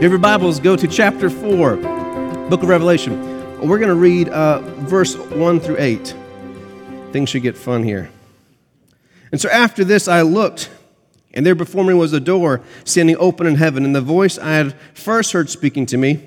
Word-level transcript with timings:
If 0.00 0.08
your 0.08 0.18
Bibles 0.18 0.60
go 0.60 0.76
to 0.76 0.88
chapter 0.88 1.28
4, 1.28 1.76
book 1.76 2.62
of 2.62 2.70
Revelation. 2.70 3.20
We're 3.60 3.76
going 3.76 3.90
to 3.90 3.94
read 3.94 4.30
uh, 4.30 4.60
verse 4.86 5.14
1 5.14 5.60
through 5.60 5.76
8. 5.78 6.14
Things 7.12 7.28
should 7.28 7.42
get 7.42 7.54
fun 7.54 7.82
here. 7.82 8.08
And 9.30 9.38
so 9.38 9.50
after 9.50 9.84
this, 9.84 10.08
I 10.08 10.22
looked, 10.22 10.70
and 11.34 11.44
there 11.44 11.54
before 11.54 11.84
me 11.84 11.92
was 11.92 12.14
a 12.14 12.18
door 12.18 12.62
standing 12.84 13.18
open 13.18 13.46
in 13.46 13.56
heaven, 13.56 13.84
and 13.84 13.94
the 13.94 14.00
voice 14.00 14.38
I 14.38 14.52
had 14.54 14.74
first 14.94 15.34
heard 15.34 15.50
speaking 15.50 15.84
to 15.84 15.98
me, 15.98 16.26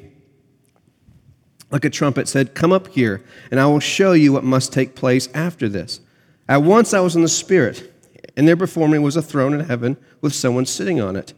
like 1.72 1.84
a 1.84 1.90
trumpet, 1.90 2.28
said, 2.28 2.54
Come 2.54 2.72
up 2.72 2.90
here, 2.90 3.24
and 3.50 3.60
I 3.60 3.66
will 3.66 3.80
show 3.80 4.12
you 4.12 4.34
what 4.34 4.44
must 4.44 4.72
take 4.72 4.94
place 4.94 5.30
after 5.34 5.68
this. 5.68 6.00
At 6.48 6.62
once 6.62 6.94
I 6.94 7.00
was 7.00 7.16
in 7.16 7.24
the 7.24 7.28
Spirit, 7.28 7.92
and 8.38 8.48
there 8.48 8.56
before 8.56 8.88
me 8.88 9.00
was 9.00 9.16
a 9.16 9.24
throne 9.24 9.52
in 9.52 9.62
heaven 9.62 9.98
with 10.22 10.36
someone 10.36 10.68
sitting 10.68 11.02
on 11.02 11.16
it. 11.16 11.34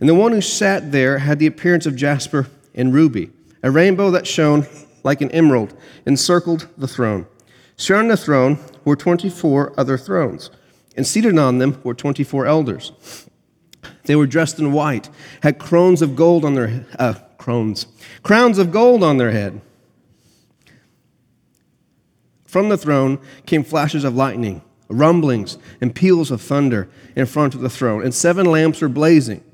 And 0.00 0.08
the 0.08 0.14
one 0.14 0.32
who 0.32 0.40
sat 0.40 0.92
there 0.92 1.18
had 1.18 1.38
the 1.38 1.46
appearance 1.46 1.84
of 1.86 1.94
jasper 1.94 2.48
and 2.74 2.92
ruby. 2.92 3.30
A 3.62 3.70
rainbow 3.70 4.10
that 4.10 4.26
shone 4.26 4.66
like 5.04 5.20
an 5.20 5.30
emerald 5.30 5.74
encircled 6.06 6.68
the 6.76 6.88
throne. 6.88 7.26
Surrounding 7.76 8.10
the 8.10 8.16
throne 8.16 8.58
were 8.84 8.96
24 8.96 9.74
other 9.78 9.98
thrones, 9.98 10.50
and 10.96 11.06
seated 11.06 11.38
on 11.38 11.58
them 11.58 11.80
were 11.84 11.94
24 11.94 12.46
elders. 12.46 12.92
They 14.04 14.16
were 14.16 14.26
dressed 14.26 14.58
in 14.58 14.72
white, 14.72 15.08
had 15.42 15.58
crowns 15.58 16.02
of 16.02 16.16
gold 16.16 16.44
on 16.44 16.54
their 16.54 16.86
uh, 16.98 17.14
crowns, 17.38 17.86
crowns 18.22 18.58
of 18.58 18.72
gold 18.72 19.02
on 19.02 19.18
their 19.18 19.30
head. 19.30 19.60
From 22.46 22.68
the 22.68 22.76
throne 22.76 23.18
came 23.46 23.62
flashes 23.62 24.04
of 24.04 24.16
lightning, 24.16 24.62
rumblings, 24.88 25.56
and 25.80 25.94
peals 25.94 26.30
of 26.30 26.40
thunder 26.40 26.88
in 27.14 27.26
front 27.26 27.54
of 27.54 27.60
the 27.60 27.70
throne, 27.70 28.02
and 28.02 28.14
seven 28.14 28.46
lamps 28.46 28.80
were 28.80 28.88
blazing. 28.88 29.44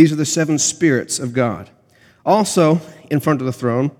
These 0.00 0.12
are 0.12 0.16
the 0.16 0.24
seven 0.24 0.58
spirits 0.58 1.18
of 1.18 1.34
God. 1.34 1.68
Also, 2.24 2.80
in 3.10 3.20
front 3.20 3.42
of 3.42 3.44
the 3.44 3.52
throne 3.52 3.90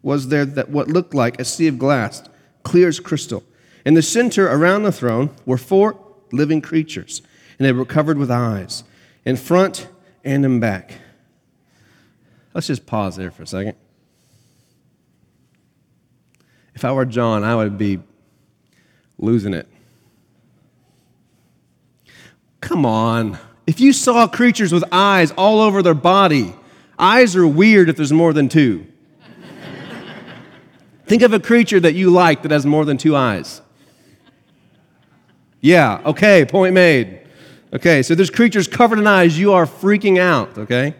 was 0.00 0.28
there 0.28 0.46
that 0.46 0.70
what 0.70 0.88
looked 0.88 1.12
like 1.12 1.38
a 1.38 1.44
sea 1.44 1.66
of 1.66 1.78
glass, 1.78 2.26
clear 2.62 2.88
as 2.88 2.98
crystal. 2.98 3.44
In 3.84 3.92
the 3.92 4.00
center 4.00 4.48
around 4.48 4.84
the 4.84 4.90
throne 4.90 5.28
were 5.44 5.58
four 5.58 6.00
living 6.32 6.62
creatures, 6.62 7.20
and 7.58 7.66
they 7.66 7.72
were 7.72 7.84
covered 7.84 8.16
with 8.16 8.30
eyes, 8.30 8.84
in 9.26 9.36
front 9.36 9.88
and 10.24 10.46
in 10.46 10.60
back. 10.60 10.94
Let's 12.54 12.68
just 12.68 12.86
pause 12.86 13.16
there 13.16 13.30
for 13.30 13.42
a 13.42 13.46
second. 13.46 13.76
If 16.74 16.86
I 16.86 16.92
were 16.92 17.04
John, 17.04 17.44
I 17.44 17.54
would 17.54 17.76
be 17.76 18.00
losing 19.18 19.52
it. 19.52 19.68
Come 22.62 22.86
on. 22.86 23.38
If 23.68 23.80
you 23.80 23.92
saw 23.92 24.26
creatures 24.26 24.72
with 24.72 24.82
eyes 24.90 25.30
all 25.32 25.60
over 25.60 25.82
their 25.82 25.92
body, 25.92 26.54
eyes 26.98 27.36
are 27.36 27.46
weird 27.46 27.90
if 27.90 27.96
there's 27.98 28.14
more 28.14 28.32
than 28.32 28.48
two. 28.48 28.86
Think 31.04 31.20
of 31.20 31.34
a 31.34 31.38
creature 31.38 31.78
that 31.78 31.92
you 31.92 32.08
like 32.08 32.40
that 32.44 32.50
has 32.50 32.64
more 32.64 32.86
than 32.86 32.96
two 32.96 33.14
eyes. 33.14 33.60
Yeah, 35.60 36.00
okay, 36.06 36.46
point 36.46 36.72
made. 36.72 37.20
Okay, 37.70 38.02
so 38.02 38.14
there's 38.14 38.30
creatures 38.30 38.66
covered 38.66 39.00
in 39.00 39.06
eyes. 39.06 39.38
You 39.38 39.52
are 39.52 39.66
freaking 39.66 40.18
out, 40.18 40.56
okay? 40.56 40.94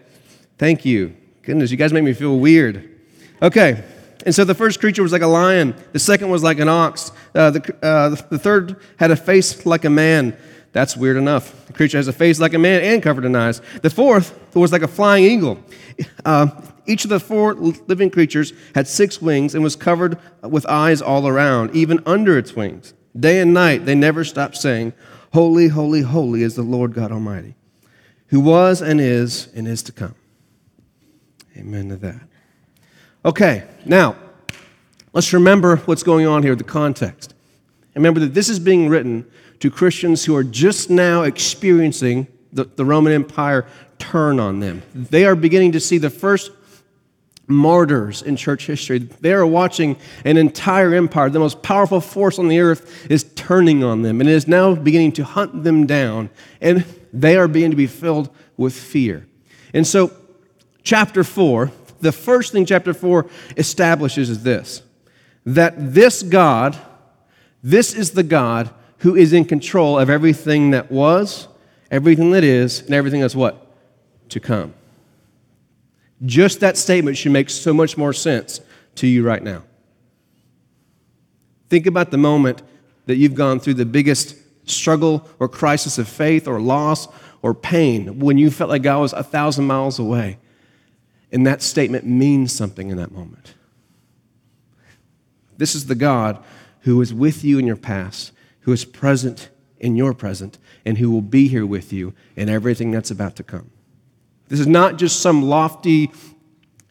Thank 0.58 0.84
you. 0.84 1.16
Goodness, 1.40 1.70
you 1.70 1.78
guys 1.78 1.94
make 1.94 2.04
me 2.04 2.12
feel 2.12 2.38
weird. 2.38 2.86
Okay, 3.40 3.82
and 4.26 4.34
so 4.34 4.44
the 4.44 4.54
first 4.54 4.78
creature 4.78 5.02
was 5.02 5.12
like 5.12 5.22
a 5.22 5.26
lion, 5.26 5.74
the 5.92 5.98
second 5.98 6.28
was 6.28 6.42
like 6.42 6.58
an 6.58 6.68
ox, 6.68 7.12
uh, 7.34 7.48
the, 7.48 7.76
uh, 7.82 8.10
the 8.10 8.38
third 8.38 8.78
had 8.98 9.10
a 9.10 9.16
face 9.16 9.64
like 9.64 9.86
a 9.86 9.90
man. 9.90 10.36
That's 10.72 10.96
weird 10.96 11.16
enough. 11.16 11.66
The 11.66 11.72
creature 11.72 11.96
has 11.96 12.08
a 12.08 12.12
face 12.12 12.38
like 12.40 12.54
a 12.54 12.58
man 12.58 12.82
and 12.82 13.02
covered 13.02 13.24
in 13.24 13.34
eyes. 13.34 13.60
The 13.82 13.90
fourth 13.90 14.38
was 14.54 14.72
like 14.72 14.82
a 14.82 14.88
flying 14.88 15.24
eagle. 15.24 15.58
Uh, 16.24 16.48
each 16.86 17.04
of 17.04 17.10
the 17.10 17.20
four 17.20 17.54
living 17.54 18.10
creatures 18.10 18.52
had 18.74 18.86
six 18.86 19.20
wings 19.20 19.54
and 19.54 19.62
was 19.62 19.76
covered 19.76 20.18
with 20.42 20.64
eyes 20.66 21.02
all 21.02 21.26
around, 21.26 21.74
even 21.74 22.00
under 22.06 22.38
its 22.38 22.54
wings. 22.54 22.94
Day 23.18 23.40
and 23.40 23.52
night 23.52 23.84
they 23.84 23.94
never 23.94 24.24
stopped 24.24 24.56
saying, 24.56 24.92
Holy, 25.32 25.68
holy, 25.68 26.02
holy 26.02 26.42
is 26.42 26.54
the 26.54 26.62
Lord 26.62 26.94
God 26.94 27.12
Almighty, 27.12 27.54
who 28.28 28.40
was 28.40 28.80
and 28.80 29.00
is 29.00 29.48
and 29.54 29.68
is 29.68 29.82
to 29.84 29.92
come. 29.92 30.14
Amen 31.56 31.88
to 31.90 31.96
that. 31.96 32.20
Okay, 33.24 33.64
now 33.84 34.16
let's 35.12 35.32
remember 35.32 35.76
what's 35.78 36.02
going 36.02 36.26
on 36.26 36.42
here, 36.42 36.54
the 36.54 36.64
context. 36.64 37.34
Remember 37.94 38.20
that 38.20 38.32
this 38.32 38.48
is 38.48 38.58
being 38.58 38.88
written 38.88 39.28
to 39.60 39.70
Christians 39.70 40.24
who 40.24 40.36
are 40.36 40.44
just 40.44 40.90
now 40.90 41.22
experiencing 41.22 42.26
the, 42.52 42.64
the 42.64 42.84
Roman 42.84 43.12
Empire 43.12 43.66
turn 43.98 44.40
on 44.40 44.60
them. 44.60 44.82
They 44.94 45.24
are 45.24 45.34
beginning 45.34 45.72
to 45.72 45.80
see 45.80 45.98
the 45.98 46.10
first 46.10 46.52
martyrs 47.48 48.22
in 48.22 48.36
church 48.36 48.66
history. 48.66 48.98
They 48.98 49.32
are 49.32 49.46
watching 49.46 49.96
an 50.24 50.36
entire 50.36 50.94
empire, 50.94 51.30
the 51.30 51.38
most 51.38 51.62
powerful 51.62 52.00
force 52.00 52.38
on 52.38 52.48
the 52.48 52.60
earth, 52.60 53.10
is 53.10 53.24
turning 53.34 53.82
on 53.82 54.02
them 54.02 54.20
and 54.20 54.28
is 54.28 54.46
now 54.46 54.74
beginning 54.74 55.12
to 55.12 55.24
hunt 55.24 55.64
them 55.64 55.86
down, 55.86 56.30
and 56.60 56.84
they 57.12 57.36
are 57.36 57.48
beginning 57.48 57.72
to 57.72 57.76
be 57.76 57.86
filled 57.86 58.28
with 58.56 58.74
fear. 58.74 59.26
And 59.72 59.86
so, 59.86 60.12
chapter 60.82 61.24
4, 61.24 61.72
the 62.00 62.12
first 62.12 62.52
thing 62.52 62.66
chapter 62.66 62.94
4 62.94 63.26
establishes 63.56 64.30
is 64.30 64.42
this 64.42 64.82
that 65.46 65.74
this 65.94 66.22
God, 66.22 66.76
this 67.62 67.94
is 67.94 68.10
the 68.10 68.22
God 68.22 68.70
who 68.98 69.14
is 69.14 69.32
in 69.32 69.44
control 69.44 69.98
of 69.98 70.10
everything 70.10 70.70
that 70.72 70.90
was, 70.90 71.48
everything 71.90 72.30
that 72.32 72.44
is, 72.44 72.80
and 72.82 72.94
everything 72.94 73.20
that's 73.20 73.36
what? 73.36 73.66
To 74.30 74.40
come. 74.40 74.74
Just 76.24 76.60
that 76.60 76.76
statement 76.76 77.16
should 77.16 77.32
make 77.32 77.48
so 77.48 77.72
much 77.72 77.96
more 77.96 78.12
sense 78.12 78.60
to 78.96 79.06
you 79.06 79.24
right 79.24 79.42
now. 79.42 79.62
Think 81.68 81.86
about 81.86 82.10
the 82.10 82.18
moment 82.18 82.62
that 83.06 83.16
you've 83.16 83.34
gone 83.34 83.60
through 83.60 83.74
the 83.74 83.86
biggest 83.86 84.36
struggle 84.68 85.26
or 85.38 85.48
crisis 85.48 85.98
of 85.98 86.08
faith 86.08 86.48
or 86.48 86.60
loss 86.60 87.08
or 87.40 87.54
pain 87.54 88.18
when 88.18 88.36
you 88.36 88.50
felt 88.50 88.70
like 88.70 88.82
God 88.82 89.00
was 89.00 89.12
a 89.12 89.22
thousand 89.22 89.66
miles 89.66 89.98
away. 89.98 90.38
And 91.30 91.46
that 91.46 91.62
statement 91.62 92.06
means 92.06 92.52
something 92.52 92.90
in 92.90 92.96
that 92.96 93.12
moment. 93.12 93.54
This 95.56 95.74
is 95.74 95.86
the 95.86 95.94
God 95.94 96.42
who 96.80 97.00
is 97.00 97.12
with 97.12 97.44
you 97.44 97.58
in 97.58 97.66
your 97.66 97.76
past 97.76 98.32
who 98.68 98.74
is 98.74 98.84
present 98.84 99.48
in 99.78 99.96
your 99.96 100.12
present 100.12 100.58
and 100.84 100.98
who 100.98 101.10
will 101.10 101.22
be 101.22 101.48
here 101.48 101.64
with 101.64 101.90
you 101.90 102.12
in 102.36 102.50
everything 102.50 102.90
that's 102.90 103.10
about 103.10 103.34
to 103.34 103.42
come. 103.42 103.70
This 104.48 104.60
is 104.60 104.66
not 104.66 104.98
just 104.98 105.20
some 105.20 105.40
lofty 105.42 106.10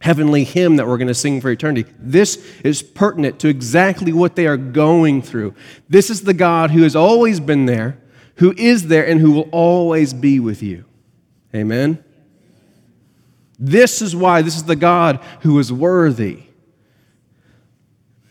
heavenly 0.01 0.43
hymn 0.43 0.77
that 0.77 0.87
we're 0.87 0.97
going 0.97 1.07
to 1.07 1.13
sing 1.13 1.39
for 1.39 1.51
eternity. 1.51 1.87
This 1.99 2.43
is 2.63 2.81
pertinent 2.81 3.37
to 3.41 3.47
exactly 3.47 4.11
what 4.11 4.35
they 4.35 4.47
are 4.47 4.57
going 4.57 5.21
through. 5.21 5.53
This 5.87 6.09
is 6.09 6.23
the 6.23 6.33
God 6.33 6.71
who 6.71 6.81
has 6.81 6.95
always 6.95 7.39
been 7.39 7.67
there, 7.67 7.99
who 8.37 8.55
is 8.57 8.87
there, 8.87 9.05
and 9.05 9.21
who 9.21 9.31
will 9.31 9.49
always 9.51 10.15
be 10.15 10.39
with 10.39 10.63
you. 10.63 10.83
Amen? 11.53 12.03
This 13.59 14.01
is 14.01 14.15
why 14.15 14.41
this 14.41 14.55
is 14.55 14.63
the 14.63 14.75
God 14.75 15.23
who 15.41 15.59
is 15.59 15.71
worthy. 15.71 16.46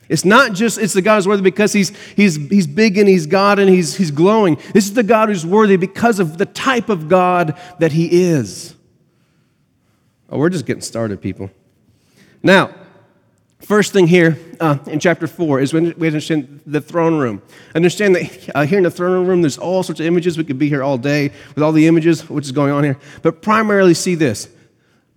It's 0.09 0.25
not 0.25 0.53
just 0.53 0.79
it's 0.79 0.93
the 0.93 1.03
God 1.03 1.17
who's 1.17 1.29
worthy 1.29 1.43
because 1.43 1.73
he's, 1.73 1.97
he's, 2.15 2.37
he's 2.37 2.67
big 2.67 2.97
and 2.97 3.09
he's 3.09 3.27
God 3.27 3.59
and 3.59 3.69
he's, 3.69 3.97
he's 3.97 4.11
glowing. 4.11 4.57
This 4.73 4.85
is 4.85 4.95
the 4.95 5.03
God 5.03 5.29
who's 5.29 5.45
worthy 5.45 5.77
because 5.77 6.21
of 6.21 6.39
the 6.39 6.47
type 6.47 6.89
of 6.89 7.09
God 7.09 7.59
that 7.79 7.93
he 7.93 8.23
is. 8.23 8.75
Oh, 10.31 10.39
we're 10.39 10.51
just 10.51 10.67
getting 10.67 10.83
started, 10.83 11.21
people. 11.21 11.51
Now, 12.43 12.75
first 13.61 13.93
thing 13.93 14.07
here 14.07 14.39
uh, 14.61 14.79
in 14.87 15.01
chapter 15.01 15.27
4 15.27 15.61
is 15.61 15.73
when 15.73 15.95
we 15.99 16.07
understand 16.07 16.61
the 16.67 16.81
throne 16.81 17.19
room. 17.19 17.43
Understand 17.75 18.15
that 18.17 18.51
uh, 18.55 18.67
here 18.67 18.79
in 18.79 18.85
the 18.85 18.91
throne 18.91 19.27
room, 19.27 19.43
there's 19.43 19.59
all 19.59 19.83
sorts 19.83 20.01
of 20.01 20.07
images. 20.07 20.39
We 20.39 20.45
could 20.45 20.59
be 20.59 20.69
here 20.69 20.83
all 20.83 20.99
day 20.99 21.31
with 21.55 21.63
all 21.63 21.73
the 21.73 21.87
images, 21.87 22.29
which 22.31 22.45
is 22.45 22.53
going 22.53 22.73
on 22.73 22.85
here. 22.85 22.99
But 23.23 23.43
primarily, 23.43 23.95
see 23.95 24.15
this 24.15 24.49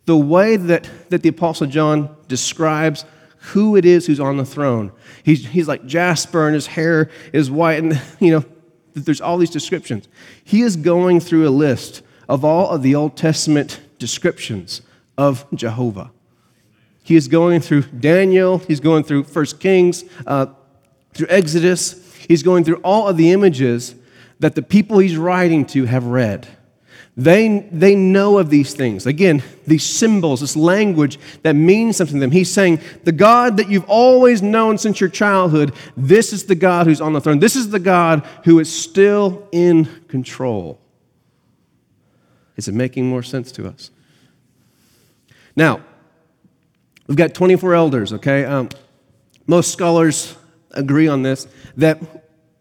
the 0.05 0.17
way 0.17 0.57
that, 0.57 0.89
that 1.09 1.21
the 1.21 1.29
Apostle 1.29 1.67
John 1.67 2.15
describes 2.27 3.05
who 3.39 3.75
it 3.75 3.85
is 3.85 4.05
who's 4.05 4.19
on 4.19 4.37
the 4.37 4.45
throne. 4.45 4.91
He's, 5.23 5.47
he's 5.47 5.67
like 5.67 5.85
Jasper 5.85 6.45
and 6.45 6.53
his 6.53 6.67
hair 6.67 7.09
is 7.33 7.49
white, 7.49 7.81
and 7.81 8.01
you 8.19 8.31
know, 8.31 8.45
there's 8.93 9.21
all 9.21 9.37
these 9.37 9.49
descriptions. 9.49 10.07
He 10.43 10.61
is 10.61 10.75
going 10.75 11.19
through 11.19 11.47
a 11.47 11.51
list 11.51 12.01
of 12.27 12.43
all 12.43 12.69
of 12.69 12.83
the 12.83 12.95
Old 12.95 13.15
Testament 13.15 13.79
descriptions 13.97 14.81
of 15.17 15.45
Jehovah. 15.53 16.11
He 17.03 17.15
is 17.15 17.27
going 17.27 17.61
through 17.61 17.83
Daniel, 17.83 18.59
he's 18.59 18.79
going 18.79 19.03
through 19.03 19.23
First 19.23 19.59
Kings, 19.59 20.03
uh, 20.27 20.47
through 21.13 21.27
Exodus, 21.29 22.13
he's 22.27 22.43
going 22.43 22.63
through 22.63 22.77
all 22.83 23.07
of 23.07 23.17
the 23.17 23.31
images 23.31 23.95
that 24.39 24.55
the 24.55 24.61
people 24.61 24.99
he's 24.99 25.17
writing 25.17 25.65
to 25.65 25.85
have 25.85 26.05
read. 26.05 26.47
They, 27.19 27.67
they 27.69 27.95
know 27.95 28.37
of 28.37 28.49
these 28.49 28.73
things. 28.73 29.05
Again, 29.05 29.43
these 29.67 29.83
symbols, 29.83 30.39
this 30.39 30.55
language 30.55 31.19
that 31.41 31.53
means 31.53 31.97
something 31.97 32.15
to 32.15 32.19
them. 32.21 32.31
He's 32.31 32.49
saying, 32.49 32.79
The 33.03 33.11
God 33.11 33.57
that 33.57 33.69
you've 33.69 33.89
always 33.89 34.41
known 34.41 34.77
since 34.77 35.01
your 35.01 35.09
childhood, 35.09 35.73
this 35.97 36.31
is 36.31 36.45
the 36.45 36.55
God 36.55 36.87
who's 36.87 37.01
on 37.01 37.11
the 37.11 37.19
throne. 37.19 37.39
This 37.39 37.57
is 37.57 37.71
the 37.71 37.79
God 37.79 38.25
who 38.45 38.59
is 38.59 38.73
still 38.73 39.45
in 39.51 39.83
control. 40.07 40.79
Is 42.55 42.69
it 42.69 42.73
making 42.73 43.09
more 43.09 43.21
sense 43.21 43.51
to 43.51 43.67
us? 43.67 43.91
Now, 45.57 45.81
we've 47.07 47.17
got 47.17 47.33
24 47.33 47.73
elders, 47.73 48.13
okay? 48.13 48.45
Um, 48.45 48.69
most 49.45 49.73
scholars 49.73 50.37
agree 50.71 51.09
on 51.09 51.23
this 51.23 51.49
that 51.75 51.99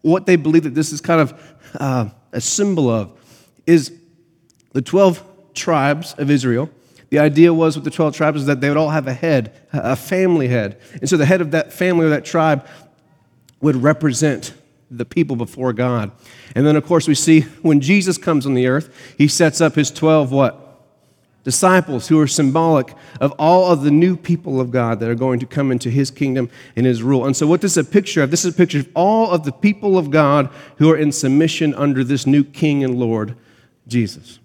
what 0.01 0.25
they 0.25 0.35
believe 0.35 0.63
that 0.63 0.75
this 0.75 0.91
is 0.91 0.99
kind 0.99 1.21
of 1.21 1.57
uh, 1.79 2.09
a 2.33 2.41
symbol 2.41 2.89
of 2.89 3.13
is 3.65 3.98
the 4.73 4.81
12 4.81 5.23
tribes 5.53 6.13
of 6.17 6.29
Israel. 6.29 6.69
The 7.09 7.19
idea 7.19 7.53
was 7.53 7.75
with 7.75 7.85
the 7.85 7.91
12 7.91 8.15
tribes 8.15 8.41
is 8.41 8.47
that 8.47 8.61
they 8.61 8.69
would 8.69 8.77
all 8.77 8.89
have 8.89 9.07
a 9.07 9.13
head, 9.13 9.53
a 9.73 9.95
family 9.95 10.47
head. 10.47 10.79
And 10.93 11.09
so 11.09 11.17
the 11.17 11.25
head 11.25 11.41
of 11.41 11.51
that 11.51 11.73
family 11.73 12.05
or 12.05 12.09
that 12.09 12.23
tribe 12.23 12.67
would 13.61 13.75
represent 13.75 14.53
the 14.91 15.05
people 15.05 15.35
before 15.35 15.73
God. 15.73 16.11
And 16.55 16.65
then, 16.65 16.75
of 16.75 16.85
course, 16.85 17.07
we 17.07 17.15
see 17.15 17.41
when 17.61 17.79
Jesus 17.79 18.17
comes 18.17 18.45
on 18.45 18.53
the 18.53 18.67
earth, 18.67 19.15
he 19.17 19.27
sets 19.27 19.61
up 19.61 19.75
his 19.75 19.91
12 19.91 20.31
what? 20.31 20.65
Disciples 21.43 22.07
who 22.07 22.19
are 22.19 22.27
symbolic 22.27 22.93
of 23.21 23.31
all 23.39 23.71
of 23.71 23.83
the 23.83 23.91
new 23.91 24.15
people 24.15 24.59
of 24.59 24.71
God 24.71 24.99
that 24.99 25.09
are 25.09 25.15
going 25.15 25.39
to 25.39 25.45
come 25.45 25.71
into 25.71 25.89
his 25.89 26.11
kingdom 26.11 26.49
and 26.75 26.85
his 26.85 27.01
rule. 27.01 27.25
And 27.25 27.35
so, 27.35 27.47
what 27.47 27.61
this 27.61 27.77
is 27.77 27.87
a 27.87 27.89
picture 27.89 28.21
of, 28.21 28.29
this 28.29 28.43
is 28.43 28.53
a 28.53 28.57
picture 28.57 28.79
of 28.79 28.89
all 28.93 29.31
of 29.31 29.45
the 29.45 29.51
people 29.51 29.97
of 29.97 30.11
God 30.11 30.49
who 30.77 30.91
are 30.91 30.97
in 30.97 31.11
submission 31.11 31.73
under 31.75 32.03
this 32.03 32.27
new 32.27 32.43
King 32.43 32.83
and 32.83 32.99
Lord, 32.99 33.35
Jesus. 33.87 34.39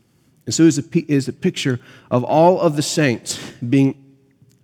And 0.47 0.55
so, 0.55 0.65
it 0.65 0.69
is 0.69 0.79
a, 0.79 1.13
is 1.13 1.29
a 1.29 1.33
picture 1.33 1.81
of 2.11 2.23
all 2.23 2.61
of 2.61 2.77
the 2.77 2.83
saints 2.83 3.39
being 3.69 4.05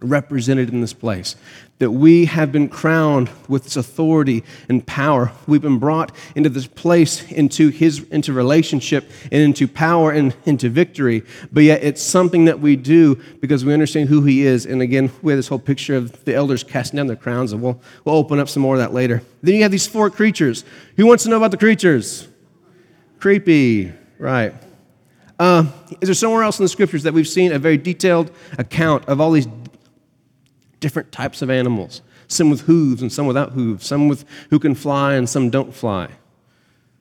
represented 0.01 0.71
in 0.71 0.81
this 0.81 0.93
place. 0.93 1.37
That 1.79 1.93
we 1.93 2.27
have 2.27 2.53
been 2.53 2.69
crowned 2.69 3.31
with 3.49 3.65
this 3.65 3.77
authority 3.77 4.45
and 4.69 4.87
power. 4.87 5.33
We've 5.47 5.63
been 5.63 5.79
brought 5.79 6.15
into 6.35 6.51
this 6.51 6.67
place, 6.67 7.23
into 7.33 7.71
his 7.71 8.03
into 8.11 8.35
relationship 8.35 9.11
and 9.33 9.41
into 9.41 9.67
power 9.67 10.11
and 10.11 10.37
into 10.45 10.69
victory. 10.69 11.23
But 11.51 11.63
yet 11.63 11.83
it's 11.83 12.03
something 12.03 12.45
that 12.45 12.61
we 12.61 12.77
do 12.77 13.19
because 13.41 13.65
we 13.65 13.73
understand 13.73 14.11
who 14.11 14.23
he 14.25 14.43
is. 14.43 14.67
And 14.67 14.83
again, 14.83 15.11
we 15.23 15.33
have 15.33 15.39
this 15.39 15.49
whole 15.49 15.59
picture 15.59 15.97
of 15.97 16.23
the 16.27 16.35
elders 16.35 16.63
casting 16.63 16.99
down 16.99 17.07
their 17.07 17.17
crowns, 17.17 17.53
and 17.55 17.63
we'll, 17.63 17.81
we'll 18.05 18.17
open 18.17 18.39
up 18.39 18.51
some 18.51 18.63
more 18.63 18.75
of 18.75 18.81
that 18.81 18.93
later. 18.93 19.23
Then 19.43 19.55
you 19.55 19.63
have 19.63 19.73
these 19.73 19.87
four 19.87 20.11
creatures. 20.11 20.65
Who 20.97 21.07
wants 21.07 21.23
to 21.23 21.31
know 21.31 21.39
about 21.39 21.51
the 21.51 21.57
creatures? 21.57 22.29
Creepy, 23.21 23.91
right. 24.19 24.53
Uh, 25.41 25.65
is 26.03 26.07
there 26.07 26.15
somewhere 26.15 26.43
else 26.43 26.59
in 26.59 26.67
the 26.67 26.69
scriptures 26.69 27.03
that 27.03 27.15
we've 27.15 27.27
seen 27.27 27.51
a 27.51 27.59
very 27.59 27.79
detailed 27.79 28.31
account 28.59 29.03
of 29.09 29.23
all 29.23 29.33
these 29.33 29.49
different 30.81 31.11
types 31.13 31.41
of 31.41 31.49
animals, 31.49 32.03
some 32.29 32.51
with 32.51 32.61
hooves 32.61 33.01
and 33.01 33.11
some 33.11 33.27
without 33.27 33.53
hooves, 33.53 33.87
some 33.87 34.07
with 34.07 34.27
who 34.51 34.59
can 34.59 34.75
fly 34.75 35.15
and 35.15 35.27
some 35.27 35.49
don't 35.49 35.75
fly. 35.75 36.11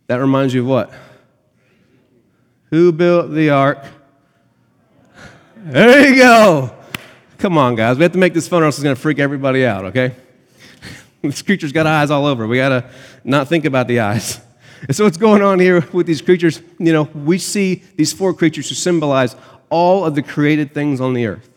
That 0.08 0.22
reminds 0.22 0.54
you 0.54 0.62
of 0.62 0.68
what? 0.68 0.94
Who 2.70 2.94
built 2.94 3.34
the 3.34 3.50
ark? 3.50 3.84
There 5.58 6.10
you 6.10 6.16
go. 6.16 6.74
Come 7.40 7.58
on, 7.58 7.76
guys. 7.76 7.98
We 7.98 8.04
have 8.04 8.14
to 8.14 8.18
make 8.18 8.34
this 8.34 8.48
fun 8.48 8.64
or 8.64 8.68
else 8.68 8.78
it's 8.78 8.84
going 8.84 8.96
to 8.96 9.02
freak 9.02 9.20
everybody 9.20 9.66
out, 9.66 9.84
okay? 9.86 10.16
this 11.22 11.42
creature's 11.42 11.74
got 11.74 11.86
eyes 11.88 12.10
all 12.10 12.26
over. 12.26 12.48
We 12.48 12.56
got 12.56 12.70
to 12.70 12.90
not 13.26 13.50
think 13.50 13.66
about 13.66 13.90
the 13.90 14.00
eyes. 14.00 14.40
And 14.88 14.96
so, 14.96 15.04
what's 15.04 15.18
going 15.18 15.42
on 15.42 15.60
here 15.60 15.82
with 15.92 16.08
these 16.08 16.22
creatures? 16.22 16.62
You 16.78 16.94
know, 16.94 17.04
we 17.04 17.38
see 17.38 17.84
these 17.96 18.14
four 18.14 18.34
creatures 18.34 18.70
who 18.70 18.76
symbolize 18.76 19.36
all 19.70 20.06
of 20.06 20.16
the 20.16 20.22
created 20.22 20.74
things 20.74 21.00
on 21.00 21.14
the 21.14 21.26
earth. 21.26 21.50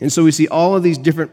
And 0.00 0.12
so 0.12 0.24
we 0.24 0.30
see 0.30 0.48
all 0.48 0.76
of 0.76 0.82
these 0.82 0.98
different 0.98 1.32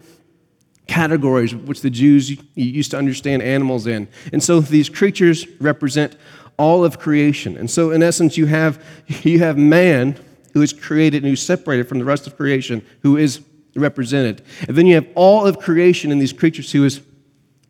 categories 0.88 1.56
which 1.56 1.82
the 1.82 1.90
Jews 1.90 2.38
used 2.56 2.92
to 2.92 2.98
understand 2.98 3.42
animals 3.42 3.88
in. 3.88 4.08
And 4.32 4.44
so 4.44 4.60
these 4.60 4.90
creatures 4.90 5.48
represent 5.60 6.16
all 6.58 6.86
of 6.86 7.00
creation. 7.00 7.58
And 7.58 7.70
so 7.70 7.92
in 7.92 8.04
essence 8.04 8.38
you 8.38 8.46
have 8.46 8.84
you 9.24 9.40
have 9.40 9.58
man 9.58 10.18
who 10.54 10.62
is 10.62 10.74
created 10.74 11.24
and 11.24 11.30
who's 11.30 11.42
separated 11.42 11.88
from 11.88 12.00
the 12.00 12.06
rest 12.06 12.28
of 12.28 12.38
creation 12.38 12.86
who 13.02 13.18
is 13.18 13.42
represented. 13.76 14.42
And 14.68 14.78
then 14.78 14.86
you 14.86 14.96
have 14.96 15.08
all 15.16 15.46
of 15.46 15.60
creation 15.60 16.12
in 16.12 16.20
these 16.20 16.32
creatures 16.32 16.72
who 16.72 16.86
is 16.86 17.02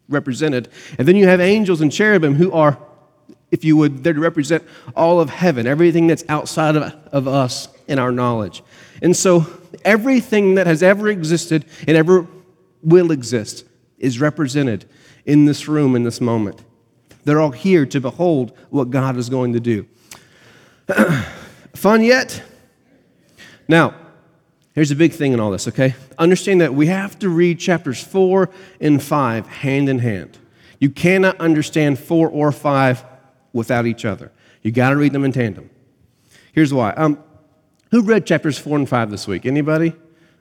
represented. 0.07 0.69
And 0.99 1.07
then 1.07 1.15
you 1.15 1.27
have 1.27 1.39
angels 1.39 1.81
and 1.81 1.91
cherubim 1.91 2.35
who 2.35 2.51
are 2.51 2.77
if 3.51 3.63
you 3.63 3.77
would, 3.77 4.03
they're 4.03 4.13
to 4.13 4.19
represent 4.19 4.63
all 4.95 5.19
of 5.19 5.29
heaven, 5.29 5.67
everything 5.67 6.07
that's 6.07 6.23
outside 6.27 6.75
of, 6.75 6.93
of 7.11 7.27
us 7.27 7.67
in 7.87 7.99
our 7.99 8.11
knowledge. 8.11 8.63
And 9.01 9.15
so 9.15 9.45
everything 9.83 10.55
that 10.55 10.67
has 10.67 10.81
ever 10.81 11.09
existed 11.09 11.65
and 11.87 11.95
ever 11.95 12.27
will 12.81 13.11
exist 13.11 13.65
is 13.97 14.19
represented 14.19 14.85
in 15.25 15.45
this 15.45 15.67
room 15.67 15.95
in 15.95 16.03
this 16.03 16.21
moment. 16.21 16.63
They're 17.23 17.39
all 17.39 17.51
here 17.51 17.85
to 17.87 17.99
behold 17.99 18.55
what 18.69 18.91
God 18.91 19.17
is 19.17 19.29
going 19.29 19.53
to 19.53 19.59
do. 19.59 19.87
Fun 21.73 22.03
yet? 22.03 22.41
Now, 23.67 23.95
here's 24.75 24.91
a 24.91 24.95
big 24.95 25.11
thing 25.11 25.33
in 25.33 25.39
all 25.39 25.49
this, 25.49 25.67
okay? 25.67 25.95
Understand 26.19 26.61
that 26.61 26.73
we 26.73 26.87
have 26.87 27.17
to 27.19 27.29
read 27.29 27.59
chapters 27.59 28.03
4 28.03 28.49
and 28.79 29.01
5 29.01 29.47
hand 29.47 29.89
in 29.89 29.99
hand. 29.99 30.37
You 30.79 30.91
cannot 30.91 31.39
understand 31.39 31.97
4 31.97 32.29
or 32.29 32.51
5 32.51 33.03
without 33.55 33.87
each 33.87 34.05
other. 34.05 34.31
You 34.61 34.71
got 34.71 34.89
to 34.89 34.97
read 34.97 35.13
them 35.13 35.23
in 35.23 35.31
tandem. 35.31 35.69
Here's 36.51 36.73
why. 36.73 36.91
Um, 36.91 37.23
who 37.89 38.01
read 38.01 38.25
chapters 38.25 38.59
4 38.59 38.77
and 38.77 38.89
5 38.89 39.09
this 39.09 39.27
week? 39.27 39.45
Anybody? 39.45 39.93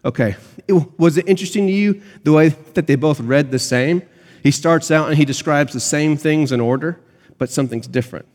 Okay. 0.04 0.36
It, 0.66 0.98
was 0.98 1.16
it 1.16 1.28
interesting 1.28 1.66
to 1.68 1.72
you 1.72 2.02
the 2.24 2.32
way 2.32 2.48
that 2.48 2.86
they 2.86 2.96
both 2.96 3.20
read 3.20 3.52
the 3.52 3.58
same? 3.58 4.02
He 4.42 4.50
starts 4.50 4.90
out 4.90 5.08
and 5.08 5.16
he 5.16 5.24
describes 5.24 5.72
the 5.72 5.80
same 5.80 6.16
things 6.16 6.52
in 6.52 6.60
order, 6.60 7.00
but 7.38 7.50
something's 7.50 7.86
different. 7.86 8.26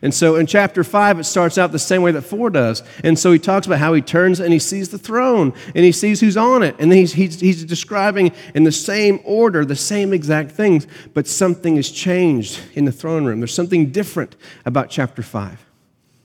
And 0.00 0.14
so 0.14 0.36
in 0.36 0.46
chapter 0.46 0.84
5, 0.84 1.20
it 1.20 1.24
starts 1.24 1.58
out 1.58 1.72
the 1.72 1.78
same 1.78 2.02
way 2.02 2.12
that 2.12 2.22
4 2.22 2.50
does. 2.50 2.82
And 3.02 3.18
so 3.18 3.32
he 3.32 3.38
talks 3.38 3.66
about 3.66 3.78
how 3.78 3.92
he 3.94 4.02
turns 4.02 4.38
and 4.40 4.52
he 4.52 4.58
sees 4.58 4.90
the 4.90 4.98
throne 4.98 5.52
and 5.74 5.84
he 5.84 5.92
sees 5.92 6.20
who's 6.20 6.36
on 6.36 6.62
it. 6.62 6.76
And 6.78 6.90
then 6.90 6.98
he's, 6.98 7.12
he's, 7.12 7.40
he's 7.40 7.64
describing 7.64 8.32
in 8.54 8.64
the 8.64 8.72
same 8.72 9.20
order 9.24 9.64
the 9.64 9.76
same 9.76 10.12
exact 10.12 10.52
things, 10.52 10.86
but 11.14 11.26
something 11.26 11.76
has 11.76 11.90
changed 11.90 12.60
in 12.74 12.84
the 12.84 12.92
throne 12.92 13.24
room. 13.24 13.40
There's 13.40 13.54
something 13.54 13.90
different 13.90 14.36
about 14.64 14.90
chapter 14.90 15.22
5. 15.22 15.64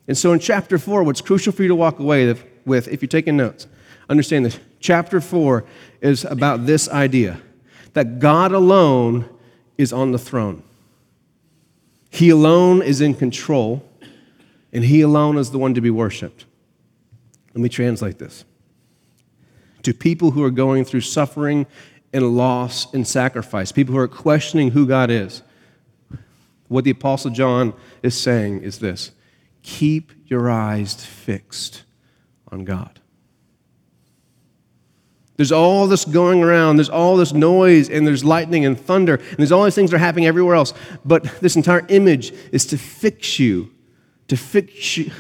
And 0.08 0.18
so 0.18 0.34
in 0.34 0.40
chapter 0.40 0.78
4, 0.78 1.04
what's 1.04 1.22
crucial 1.22 1.54
for 1.54 1.64
you 1.64 1.70
to 1.70 1.76
walk 1.76 2.00
away 2.00 2.36
with, 2.66 2.88
if 2.88 3.02
you're 3.02 3.08
taking 3.08 3.38
notes, 3.38 3.68
understand 4.10 4.46
this. 4.46 4.60
Chapter 4.80 5.22
4 5.22 5.64
is 6.02 6.26
about 6.26 6.66
this 6.66 6.90
idea 6.90 7.40
that 7.94 8.20
God 8.20 8.52
alone 8.52 9.30
is 9.78 9.94
on 9.94 10.12
the 10.12 10.20
throne. 10.20 10.64
He 12.14 12.30
alone 12.30 12.84
is 12.84 13.02
in 13.02 13.16
control, 13.16 13.84
and 14.72 14.84
He 14.84 15.02
alone 15.02 15.36
is 15.40 15.50
the 15.50 15.58
one 15.58 15.74
to 15.74 15.82
be 15.82 15.90
worshiped. 15.90 16.46
Let 17.56 17.62
me 17.62 17.70
translate 17.70 18.20
this. 18.20 18.46
To 19.82 19.96
people 19.96 20.30
who 20.30 20.44
are 20.44 20.52
going 20.52 20.86
through 20.86 21.02
suffering 21.02 21.66
and 22.14 22.38
loss 22.38 22.94
and 22.94 23.08
sacrifice, 23.08 23.72
people 23.72 23.96
who 23.96 24.00
are 24.00 24.08
questioning 24.08 24.72
who 24.72 24.86
God 24.86 25.10
is, 25.10 25.42
what 26.68 26.84
the 26.84 26.92
Apostle 26.92 27.32
John 27.32 27.74
is 28.04 28.16
saying 28.16 28.62
is 28.62 28.78
this 28.78 29.12
keep 29.64 30.12
your 30.28 30.52
eyes 30.52 31.04
fixed 31.04 31.84
on 32.52 32.64
God. 32.64 33.00
There's 35.44 35.52
all 35.52 35.88
this 35.88 36.06
going 36.06 36.42
around, 36.42 36.78
there's 36.78 36.88
all 36.88 37.18
this 37.18 37.34
noise, 37.34 37.90
and 37.90 38.08
there's 38.08 38.24
lightning 38.24 38.66
and 38.66 38.80
thunder, 38.80 39.16
and 39.16 39.38
there's 39.38 39.52
all 39.52 39.66
these 39.66 39.76
things 39.76 39.92
that 39.92 39.98
are 39.98 40.00
happening 40.00 40.26
everywhere 40.26 40.56
else. 40.56 40.74
But 41.04 41.26
this 41.42 41.58
entire 41.58 41.86
image 41.90 42.32
is 42.54 42.66
to 42.68 42.78
fix 42.78 43.40
you, 43.40 43.70
to 44.30 44.38
fix 44.38 44.96
you, 44.96 45.12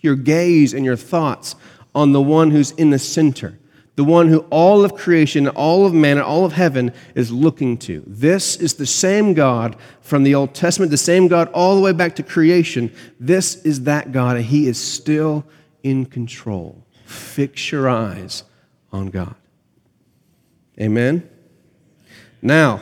your 0.00 0.16
gaze 0.16 0.74
and 0.74 0.84
your 0.84 0.96
thoughts 0.96 1.54
on 1.94 2.10
the 2.10 2.20
one 2.20 2.50
who's 2.50 2.72
in 2.72 2.90
the 2.90 2.98
center, 2.98 3.56
the 3.94 4.02
one 4.02 4.26
who 4.26 4.40
all 4.50 4.84
of 4.84 4.96
creation, 4.96 5.46
all 5.46 5.86
of 5.86 5.94
man, 5.94 6.16
and 6.16 6.26
all 6.26 6.44
of 6.44 6.54
heaven 6.54 6.92
is 7.14 7.30
looking 7.30 7.78
to. 7.78 8.02
This 8.04 8.56
is 8.56 8.74
the 8.74 8.84
same 8.84 9.32
God 9.32 9.76
from 10.00 10.24
the 10.24 10.34
Old 10.34 10.54
Testament, 10.54 10.90
the 10.90 10.96
same 10.96 11.28
God 11.28 11.48
all 11.52 11.76
the 11.76 11.82
way 11.82 11.92
back 11.92 12.16
to 12.16 12.24
creation. 12.24 12.92
This 13.20 13.64
is 13.64 13.84
that 13.84 14.10
God, 14.10 14.38
and 14.38 14.44
He 14.44 14.66
is 14.66 14.76
still 14.76 15.44
in 15.84 16.04
control. 16.04 16.84
Fix 17.04 17.70
your 17.70 17.88
eyes 17.88 18.42
on 18.90 19.10
God. 19.10 19.36
Amen? 20.80 21.28
Now, 22.40 22.80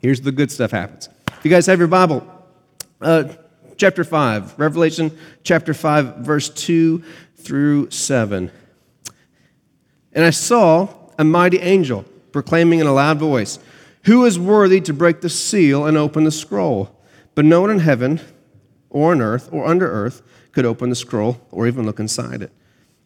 here's 0.00 0.20
the 0.22 0.32
good 0.32 0.50
stuff 0.50 0.70
happens. 0.70 1.08
If 1.28 1.44
you 1.44 1.50
guys 1.50 1.66
have 1.66 1.78
your 1.78 1.88
Bible, 1.88 2.26
uh, 3.00 3.24
chapter 3.76 4.02
5, 4.02 4.58
Revelation 4.58 5.16
chapter 5.42 5.74
5, 5.74 6.16
verse 6.18 6.48
2 6.48 7.02
through 7.36 7.90
7. 7.90 8.50
And 10.14 10.24
I 10.24 10.30
saw 10.30 10.88
a 11.18 11.24
mighty 11.24 11.58
angel 11.58 12.04
proclaiming 12.32 12.80
in 12.80 12.86
a 12.86 12.92
loud 12.92 13.18
voice, 13.18 13.58
Who 14.04 14.24
is 14.24 14.38
worthy 14.38 14.80
to 14.80 14.92
break 14.92 15.20
the 15.20 15.28
seal 15.28 15.86
and 15.86 15.96
open 15.96 16.24
the 16.24 16.30
scroll? 16.30 16.98
But 17.34 17.44
no 17.44 17.60
one 17.60 17.70
in 17.70 17.80
heaven 17.80 18.20
or 18.90 19.12
on 19.12 19.20
earth 19.20 19.48
or 19.52 19.66
under 19.66 19.90
earth 19.90 20.22
could 20.52 20.64
open 20.64 20.88
the 20.88 20.96
scroll 20.96 21.40
or 21.50 21.66
even 21.66 21.84
look 21.84 22.00
inside 22.00 22.42
it. 22.42 22.52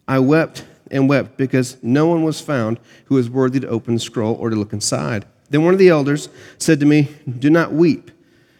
I 0.07 0.19
wept 0.19 0.65
and 0.91 1.09
wept 1.09 1.37
because 1.37 1.77
no 1.81 2.07
one 2.07 2.23
was 2.23 2.41
found 2.41 2.79
who 3.05 3.15
was 3.15 3.29
worthy 3.29 3.59
to 3.59 3.67
open 3.67 3.95
the 3.95 3.99
scroll 3.99 4.35
or 4.35 4.49
to 4.49 4.55
look 4.55 4.73
inside. 4.73 5.25
Then 5.49 5.63
one 5.63 5.73
of 5.73 5.79
the 5.79 5.89
elders 5.89 6.29
said 6.57 6.79
to 6.79 6.85
me, 6.85 7.09
Do 7.39 7.49
not 7.49 7.73
weep. 7.73 8.11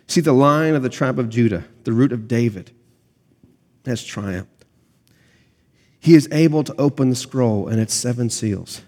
See, 0.07 0.21
the 0.21 0.33
lion 0.33 0.75
of 0.75 0.83
the 0.83 0.89
tribe 0.89 1.19
of 1.19 1.29
Judah, 1.29 1.65
the 1.83 1.93
root 1.93 2.11
of 2.11 2.27
David, 2.27 2.71
has 3.85 4.03
triumphed. 4.03 4.65
He 5.99 6.15
is 6.15 6.27
able 6.31 6.63
to 6.63 6.75
open 6.79 7.09
the 7.09 7.15
scroll 7.15 7.67
and 7.67 7.79
its 7.79 7.93
seven 7.93 8.29
seals. 8.29 8.81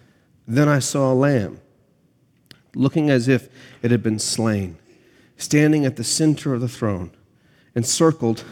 Then 0.48 0.68
I 0.68 0.80
saw 0.80 1.12
a 1.12 1.16
lamb, 1.16 1.60
looking 2.74 3.10
as 3.10 3.28
if 3.28 3.50
it 3.82 3.92
had 3.92 4.02
been 4.02 4.20
slain, 4.20 4.78
standing 5.38 5.86
at 5.86 5.98
the 5.98 6.04
center 6.04 6.54
of 6.54 6.62
the 6.62 6.68
throne, 6.68 7.12
encircled 7.76 8.44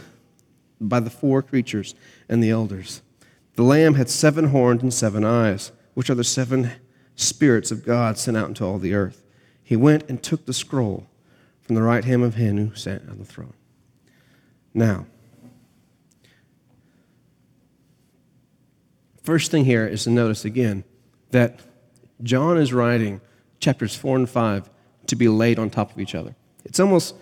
by 0.79 1.00
the 1.00 1.10
four 1.10 1.41
creatures 1.41 1.96
and 2.27 2.43
the 2.43 2.50
elders. 2.50 3.01
The 3.60 3.66
lamb 3.66 3.96
had 3.96 4.10
seven 4.10 4.51
horns 4.51 4.84
and 4.84 4.94
seven 4.94 5.25
eyes, 5.25 5.74
which 5.94 6.10
are 6.10 6.16
the 6.16 6.24
seven 6.24 6.72
spirits 7.18 7.72
of 7.72 7.86
God 7.86 8.18
sent 8.18 8.38
out 8.38 8.48
into 8.48 8.63
all 8.63 8.80
the 8.80 8.94
earth. 8.94 9.25
He 9.62 9.75
went 9.75 10.10
and 10.10 10.24
took 10.24 10.46
the 10.46 10.54
scroll 10.54 11.08
from 11.60 11.75
the 11.75 11.82
right 11.82 12.06
hand 12.06 12.24
of 12.24 12.36
him 12.36 12.70
who 12.70 12.74
sat 12.74 13.01
on 13.10 13.20
the 13.20 13.25
throne. 13.25 13.51
Now, 14.74 15.08
first 19.24 19.51
thing 19.51 19.66
here 19.66 19.86
is 19.86 20.06
to 20.06 20.10
notice 20.10 20.46
again 20.46 20.86
that 21.32 21.60
John 22.24 22.58
is 22.58 22.72
writing 22.72 23.20
chapters 23.60 23.94
4 23.94 24.20
and 24.20 24.30
5 24.30 24.70
to 25.08 25.16
be 25.18 25.28
laid 25.28 25.60
on 25.60 25.70
top 25.70 25.92
of 25.92 26.00
each 26.00 26.16
other. 26.16 26.34
It's 26.63 26.80
almost. 26.80 27.13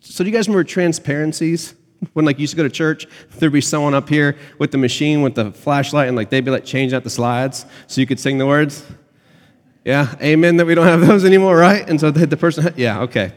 So, 0.00 0.24
do 0.24 0.30
you 0.30 0.36
guys 0.36 0.48
remember 0.48 0.64
transparencies? 0.64 1.74
When 2.12 2.24
like 2.24 2.38
you 2.38 2.42
used 2.42 2.52
to 2.52 2.56
go 2.56 2.62
to 2.62 2.70
church, 2.70 3.06
there'd 3.38 3.52
be 3.52 3.60
someone 3.60 3.94
up 3.94 4.08
here 4.08 4.36
with 4.58 4.70
the 4.70 4.78
machine 4.78 5.22
with 5.22 5.34
the 5.34 5.50
flashlight, 5.50 6.08
and 6.08 6.16
like 6.16 6.30
they'd 6.30 6.44
be 6.44 6.50
like 6.50 6.64
changing 6.64 6.96
out 6.96 7.04
the 7.04 7.10
slides 7.10 7.66
so 7.86 8.00
you 8.00 8.06
could 8.06 8.20
sing 8.20 8.38
the 8.38 8.46
words. 8.46 8.84
Yeah, 9.84 10.14
amen 10.20 10.58
that 10.58 10.66
we 10.66 10.74
don't 10.74 10.86
have 10.86 11.00
those 11.06 11.24
anymore, 11.24 11.56
right? 11.56 11.88
And 11.88 12.00
so 12.00 12.10
the 12.10 12.36
person, 12.36 12.72
yeah, 12.76 13.00
okay, 13.02 13.32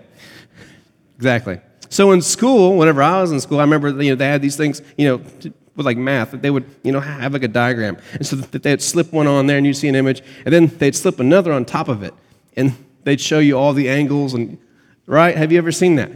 exactly. 1.18 1.60
So 1.90 2.12
in 2.12 2.22
school, 2.22 2.78
whenever 2.78 3.02
I 3.02 3.22
was 3.22 3.32
in 3.32 3.40
school, 3.40 3.60
I 3.60 3.64
remember 3.64 3.90
you 4.02 4.12
know 4.12 4.16
they 4.16 4.28
had 4.28 4.42
these 4.42 4.58
things, 4.58 4.82
you 4.98 5.08
know, 5.08 5.52
with 5.76 5.86
like 5.86 5.98
math, 5.98 6.32
that 6.32 6.42
they 6.42 6.52
would, 6.52 6.66
you 6.84 6.92
know, 6.92 7.00
have 7.00 7.34
like 7.34 7.44
a 7.44 7.48
diagram. 7.48 7.98
And 8.14 8.26
so 8.26 8.36
that 8.36 8.64
they'd 8.64 8.82
slip 8.82 9.12
one 9.12 9.28
on 9.28 9.48
there 9.48 9.58
and 9.58 9.66
you'd 9.66 9.76
see 9.76 9.88
an 9.88 9.96
image, 9.96 10.22
and 10.46 10.54
then 10.54 10.68
they'd 10.68 10.96
slip 10.96 11.20
another 11.20 11.52
on 11.52 11.66
top 11.66 11.88
of 11.88 12.04
it. 12.04 12.14
And 12.56 12.76
they'd 13.04 13.22
show 13.22 13.40
you 13.40 13.58
all 13.58 13.74
the 13.74 13.90
angles 13.90 14.34
and 14.34 14.58
right? 15.06 15.36
Have 15.36 15.52
you 15.52 15.58
ever 15.58 15.72
seen 15.72 15.96
that? 15.96 16.12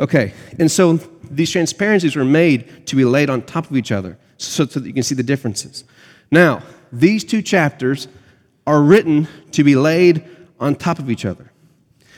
Okay. 0.00 0.32
And 0.58 0.70
so 0.70 0.96
these 1.30 1.50
transparencies 1.50 2.16
were 2.16 2.24
made 2.24 2.86
to 2.86 2.96
be 2.96 3.04
laid 3.04 3.30
on 3.30 3.42
top 3.42 3.70
of 3.70 3.76
each 3.76 3.92
other 3.92 4.18
so, 4.38 4.66
so 4.66 4.80
that 4.80 4.86
you 4.86 4.94
can 4.94 5.02
see 5.02 5.14
the 5.14 5.22
differences. 5.22 5.84
Now, 6.30 6.62
these 6.92 7.24
two 7.24 7.42
chapters 7.42 8.08
are 8.66 8.82
written 8.82 9.28
to 9.52 9.64
be 9.64 9.76
laid 9.76 10.24
on 10.60 10.74
top 10.74 10.98
of 10.98 11.10
each 11.10 11.24
other 11.24 11.50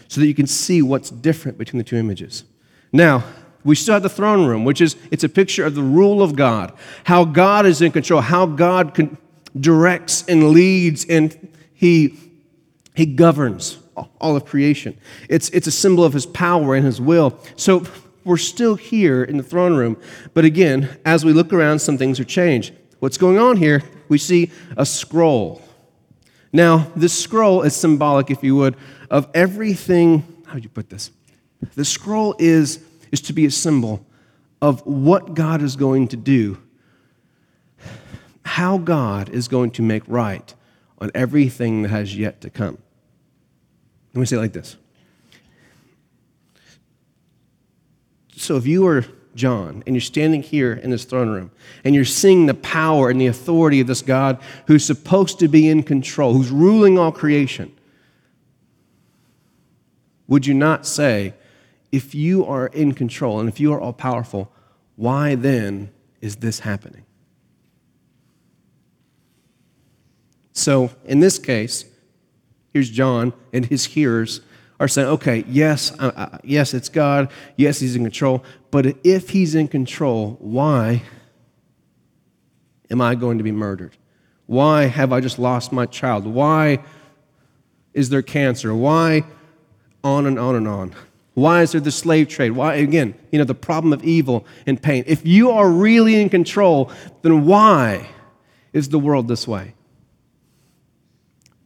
so 0.09 0.21
that 0.21 0.26
you 0.26 0.35
can 0.35 0.47
see 0.47 0.83
what's 0.83 1.11
different 1.11 1.59
between 1.59 1.78
the 1.78 1.85
two 1.85 1.97
images. 1.97 2.45
Now, 2.92 3.25
we 3.64 3.75
still 3.75 3.95
have 3.95 4.02
the 4.02 4.09
throne 4.09 4.47
room, 4.47 4.64
which 4.64 4.80
is 4.80 4.97
it's 5.11 5.25
a 5.25 5.28
picture 5.28 5.64
of 5.64 5.75
the 5.75 5.83
rule 5.83 6.23
of 6.23 6.37
God, 6.37 6.73
how 7.04 7.25
God 7.25 7.66
is 7.66 7.83
in 7.83 7.90
control, 7.90 8.21
how 8.21 8.47
God 8.47 9.18
directs 9.59 10.25
and 10.28 10.50
leads 10.50 11.04
and 11.06 11.52
he, 11.75 12.16
he 12.95 13.06
governs 13.06 13.78
all 13.96 14.36
of 14.36 14.44
creation. 14.44 14.96
It's, 15.28 15.48
it's 15.50 15.66
a 15.66 15.72
symbol 15.72 16.04
of 16.04 16.12
his 16.12 16.26
power 16.26 16.74
and 16.74 16.84
his 16.84 17.00
will. 17.00 17.38
So 17.56 17.84
we're 18.24 18.36
still 18.36 18.74
here 18.74 19.22
in 19.22 19.36
the 19.36 19.42
throne 19.42 19.74
room. 19.74 19.96
But 20.34 20.44
again, 20.44 20.98
as 21.04 21.24
we 21.24 21.32
look 21.32 21.52
around, 21.52 21.78
some 21.78 21.96
things 21.96 22.20
are 22.20 22.24
changed. 22.24 22.74
What's 22.98 23.18
going 23.18 23.38
on 23.38 23.56
here? 23.56 23.82
We 24.08 24.18
see 24.18 24.50
a 24.76 24.86
scroll. 24.86 25.62
Now, 26.52 26.90
this 26.96 27.18
scroll 27.18 27.62
is 27.62 27.76
symbolic, 27.76 28.30
if 28.30 28.42
you 28.42 28.56
would, 28.56 28.76
of 29.10 29.28
everything. 29.34 30.42
How 30.46 30.54
would 30.54 30.64
you 30.64 30.70
put 30.70 30.90
this? 30.90 31.10
The 31.74 31.84
scroll 31.84 32.34
is 32.38 32.80
is 33.12 33.20
to 33.22 33.32
be 33.32 33.46
a 33.46 33.50
symbol 33.50 34.04
of 34.60 34.84
what 34.86 35.34
God 35.34 35.62
is 35.62 35.76
going 35.76 36.08
to 36.08 36.16
do, 36.16 36.58
how 38.44 38.78
God 38.78 39.28
is 39.28 39.48
going 39.48 39.70
to 39.72 39.82
make 39.82 40.02
right 40.06 40.54
on 40.98 41.10
everything 41.14 41.82
that 41.82 41.90
has 41.90 42.16
yet 42.16 42.40
to 42.40 42.50
come. 42.50 42.78
Let 44.16 44.20
me 44.20 44.26
say 44.26 44.37
it 44.37 44.40
like 44.40 44.54
this. 44.54 44.76
So 48.35 48.56
if 48.56 48.66
you 48.66 48.87
are 48.87 49.04
John 49.35 49.82
and 49.87 49.94
you're 49.94 50.00
standing 50.00 50.42
here 50.42 50.73
in 50.73 50.88
this 50.88 51.04
throne 51.04 51.28
room 51.28 51.50
and 51.85 51.94
you're 51.94 52.06
seeing 52.06 52.46
the 52.46 52.54
power 52.54 53.11
and 53.11 53.20
the 53.20 53.26
authority 53.26 53.78
of 53.78 53.87
this 53.87 54.00
God 54.00 54.40
who's 54.68 54.87
supposed 54.87 55.38
to 55.40 55.49
be 55.49 55.68
in 55.68 55.82
control, 55.82 56.32
who's 56.32 56.50
ruling 56.50 56.99
all 56.99 57.12
creation, 57.12 57.76
would 60.28 60.46
you 60.46 60.54
not 60.54 60.87
say, 60.87 61.35
if 61.92 62.14
you 62.14 62.46
are 62.46 62.68
in 62.68 62.94
control 62.94 63.38
and 63.38 63.50
if 63.50 63.61
you 63.61 63.70
are 63.75 63.80
all 63.80 63.92
powerful, 63.92 64.50
why 64.96 65.35
then 65.35 65.90
is 66.23 66.37
this 66.37 66.61
happening? 66.61 67.04
So, 70.54 70.90
in 71.04 71.20
this 71.20 71.38
case, 71.38 71.85
here's 72.76 72.90
John 72.90 73.33
and 73.54 73.64
his 73.64 73.87
hearers 73.87 74.42
are 74.78 74.87
saying, 74.87 75.09
okay, 75.09 75.47
yes, 75.49 75.99
uh, 75.99 76.12
uh, 76.14 76.38
yes, 76.45 76.75
it's 76.75 76.90
God. 76.90 77.30
Yes, 77.56 77.80
he's 77.80 77.97
in 77.97 78.02
control. 78.02 78.45
But 78.71 78.99
if 79.02 79.30
he's 79.30 79.54
in 79.54 79.66
control, 79.68 80.37
why 80.40 81.02
am 82.90 83.00
I 83.00 83.14
going 83.14 83.38
to 83.38 83.45
be 83.45 83.50
murdered? 83.50 83.97
Why 84.45 84.85
have 84.85 85.11
I 85.11 85.21
just 85.21 85.38
lost 85.38 85.73
my 85.73 85.87
child? 85.87 86.26
Why 86.26 86.85
is 87.95 88.11
there 88.11 88.21
cancer? 88.21 88.75
Why 88.75 89.25
on 90.04 90.26
and 90.26 90.38
on 90.38 90.54
and 90.54 90.68
on? 90.68 90.95
Why 91.33 91.62
is 91.62 91.73
there 91.73 91.80
the 91.80 91.90
slave 91.90 92.28
trade? 92.28 92.50
Why, 92.50 92.75
again, 92.75 93.14
you 93.33 93.38
know, 93.38 93.47
the 93.47 93.54
problem 93.54 93.95
of 93.95 94.04
evil 94.04 94.47
and 94.66 94.83
pain. 94.83 95.02
If 95.06 95.25
you 95.25 95.50
are 95.50 95.71
really 95.71 96.21
in 96.21 96.28
control, 96.28 96.92
then 97.23 97.47
why 97.47 98.06
is 98.75 98.90
the 98.90 98.99
world 98.99 99.28
this 99.28 99.49
way? 99.49 99.75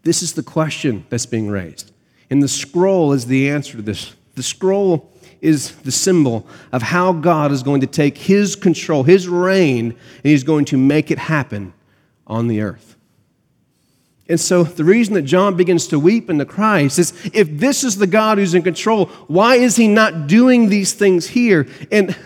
This 0.03 0.23
is 0.23 0.33
the 0.33 0.43
question 0.43 1.05
that's 1.11 1.27
being 1.27 1.49
raised. 1.49 1.93
And 2.31 2.43
the 2.43 2.49
scroll 2.49 3.13
is 3.13 3.27
the 3.27 3.51
answer 3.51 3.77
to 3.77 3.83
this. 3.83 4.15
The 4.35 4.43
scroll 4.43 5.11
is 5.41 5.75
the 5.77 5.93
symbol 5.93 6.47
of 6.73 6.83
how 6.83 7.13
God 7.13 7.53
is 7.53 7.63
going 7.63 7.81
to 7.81 7.87
take 7.87 8.17
his 8.17 8.57
control, 8.57 9.03
his 9.03 9.29
reign, 9.29 9.87
and 9.91 10.23
he's 10.23 10.45
going 10.45 10.65
to 10.67 10.77
make 10.77 11.11
it 11.11 11.19
happen 11.19 11.73
on 12.27 12.47
the 12.47 12.61
earth. 12.61 12.97
And 14.29 14.39
so 14.39 14.63
the 14.63 14.85
reason 14.85 15.15
that 15.15 15.23
John 15.23 15.57
begins 15.57 15.89
to 15.89 15.99
weep 15.99 16.29
and 16.29 16.39
to 16.39 16.45
cry 16.45 16.83
is 16.83 17.13
if 17.35 17.49
this 17.51 17.83
is 17.83 17.97
the 17.97 18.07
God 18.07 18.39
who's 18.39 18.55
in 18.55 18.63
control, 18.63 19.07
why 19.27 19.57
is 19.57 19.75
he 19.75 19.89
not 19.89 20.29
doing 20.29 20.69
these 20.69 20.93
things 20.93 21.27
here? 21.27 21.67
And 21.91 22.17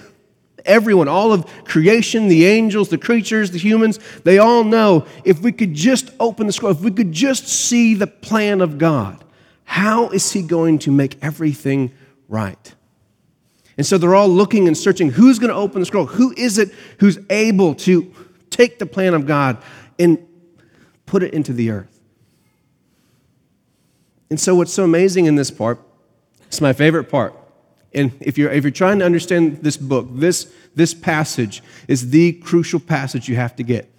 everyone, 0.64 1.08
all 1.08 1.32
of 1.32 1.46
creation, 1.64 2.28
the 2.28 2.46
angels, 2.46 2.88
the 2.88 2.98
creatures, 2.98 3.50
the 3.50 3.58
humans, 3.58 3.98
they 4.24 4.38
all 4.38 4.64
know 4.64 5.06
if 5.24 5.40
we 5.40 5.52
could 5.52 5.74
just 5.74 6.10
open 6.20 6.46
the 6.46 6.52
scroll, 6.52 6.72
if 6.72 6.80
we 6.80 6.90
could 6.90 7.12
just 7.12 7.48
see 7.48 7.94
the 7.94 8.06
plan 8.06 8.60
of 8.60 8.78
God, 8.78 9.24
how 9.64 10.08
is 10.10 10.32
he 10.32 10.42
going 10.42 10.78
to 10.80 10.90
make 10.90 11.16
everything 11.22 11.92
right? 12.28 12.74
And 13.76 13.86
so 13.86 13.98
they're 13.98 14.14
all 14.14 14.28
looking 14.28 14.68
and 14.68 14.76
searching 14.76 15.10
who's 15.10 15.38
going 15.38 15.50
to 15.50 15.56
open 15.56 15.80
the 15.80 15.86
scroll? 15.86 16.06
Who 16.06 16.32
is 16.36 16.58
it 16.58 16.72
who's 16.98 17.18
able 17.28 17.74
to 17.76 18.12
take 18.50 18.78
the 18.78 18.86
plan 18.86 19.14
of 19.14 19.26
God 19.26 19.62
and 19.98 20.18
put 21.06 21.22
it 21.22 21.34
into 21.34 21.52
the 21.52 21.70
earth? 21.70 22.00
And 24.30 24.40
so, 24.40 24.54
what's 24.54 24.72
so 24.72 24.84
amazing 24.84 25.26
in 25.26 25.34
this 25.36 25.50
part, 25.50 25.80
it's 26.46 26.60
my 26.60 26.72
favorite 26.72 27.04
part. 27.04 27.34
And 27.94 28.12
if 28.20 28.36
you're, 28.36 28.50
if 28.50 28.64
you're 28.64 28.70
trying 28.70 28.98
to 28.98 29.04
understand 29.04 29.58
this 29.62 29.76
book, 29.76 30.06
this, 30.10 30.52
this 30.74 30.94
passage 30.94 31.62
is 31.86 32.10
the 32.10 32.32
crucial 32.32 32.80
passage 32.80 33.28
you 33.28 33.36
have 33.36 33.54
to 33.56 33.62
get. 33.62 33.90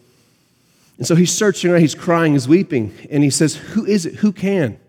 And 0.97 1.07
so 1.07 1.15
he's 1.15 1.31
searching 1.31 1.71
around, 1.71 1.81
he's 1.81 1.95
crying, 1.95 2.33
he's 2.33 2.47
weeping, 2.47 2.93
and 3.09 3.23
he 3.23 3.29
says, 3.29 3.55
Who 3.55 3.85
is 3.85 4.05
it? 4.05 4.15
Who 4.15 4.31
can? 4.31 4.79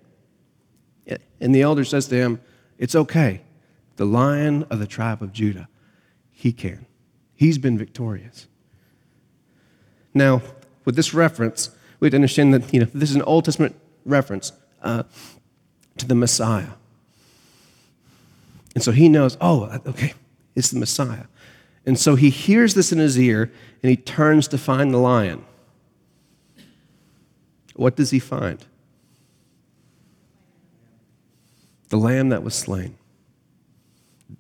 And 1.41 1.55
the 1.55 1.63
elder 1.63 1.85
says 1.85 2.09
to 2.09 2.17
him, 2.17 2.41
It's 2.79 2.95
okay. 2.95 3.43
The 3.97 4.05
lion 4.05 4.65
of 4.71 4.79
the 4.79 4.87
tribe 4.87 5.23
of 5.23 5.33
Judah, 5.33 5.69
he 6.31 6.53
can. 6.53 6.87
He's 7.35 7.59
been 7.59 7.77
victorious. 7.79 8.47
Now, 10.15 10.43
with 10.85 10.97
this 10.97 11.13
reference, 11.13 11.71
we 12.01 12.07
have 12.07 12.13
to 12.13 12.17
understand 12.17 12.55
that 12.55 12.73
you 12.73 12.81
know, 12.81 12.87
this 12.95 13.11
is 13.11 13.17
an 13.17 13.23
Old 13.23 13.45
Testament 13.45 13.77
reference 14.05 14.53
uh, 14.83 15.03
to 15.99 16.07
the 16.07 16.15
Messiah. 16.15 16.71
And 18.77 18.83
so 18.83 18.93
he 18.93 19.09
knows, 19.09 19.39
oh, 19.41 19.81
okay, 19.87 20.13
it's 20.55 20.71
the 20.71 20.79
Messiah. 20.79 21.25
And 21.87 21.99
so 21.99 22.15
he 22.15 22.29
hears 22.29 22.75
this 22.75 22.93
in 22.93 22.99
his 22.99 23.19
ear 23.19 23.51
and 23.83 23.89
he 23.89 23.97
turns 23.97 24.49
to 24.49 24.59
find 24.59 24.93
the 24.93 24.99
lion. 24.99 25.43
What 27.75 27.97
does 27.97 28.11
he 28.11 28.19
find? 28.19 28.63
The 31.89 31.97
lamb 31.97 32.29
that 32.29 32.43
was 32.43 32.55
slain. 32.55 32.99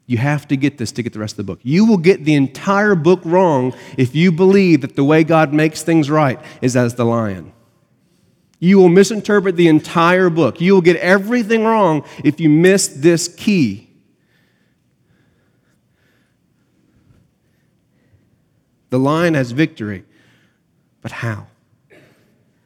You 0.04 0.18
have 0.18 0.46
to 0.48 0.56
get 0.58 0.76
this 0.76 0.92
to 0.92 1.02
get 1.02 1.14
the 1.14 1.18
rest 1.18 1.32
of 1.32 1.38
the 1.38 1.44
book. 1.44 1.60
You 1.62 1.86
will 1.86 1.96
get 1.96 2.26
the 2.26 2.34
entire 2.34 2.94
book 2.94 3.22
wrong 3.24 3.72
if 3.96 4.14
you 4.14 4.32
believe 4.32 4.82
that 4.82 4.96
the 4.96 5.04
way 5.04 5.24
God 5.24 5.54
makes 5.54 5.82
things 5.82 6.10
right 6.10 6.38
is 6.60 6.76
as 6.76 6.96
the 6.96 7.06
lion. 7.06 7.54
You 8.58 8.76
will 8.76 8.90
misinterpret 8.90 9.56
the 9.56 9.68
entire 9.68 10.28
book. 10.28 10.60
You 10.60 10.74
will 10.74 10.82
get 10.82 10.96
everything 10.96 11.64
wrong 11.64 12.04
if 12.22 12.38
you 12.38 12.50
miss 12.50 12.88
this 12.88 13.28
key. 13.28 13.85
The 18.96 19.00
lion 19.00 19.34
has 19.34 19.50
victory, 19.50 20.04
but 21.02 21.12
how? 21.12 21.48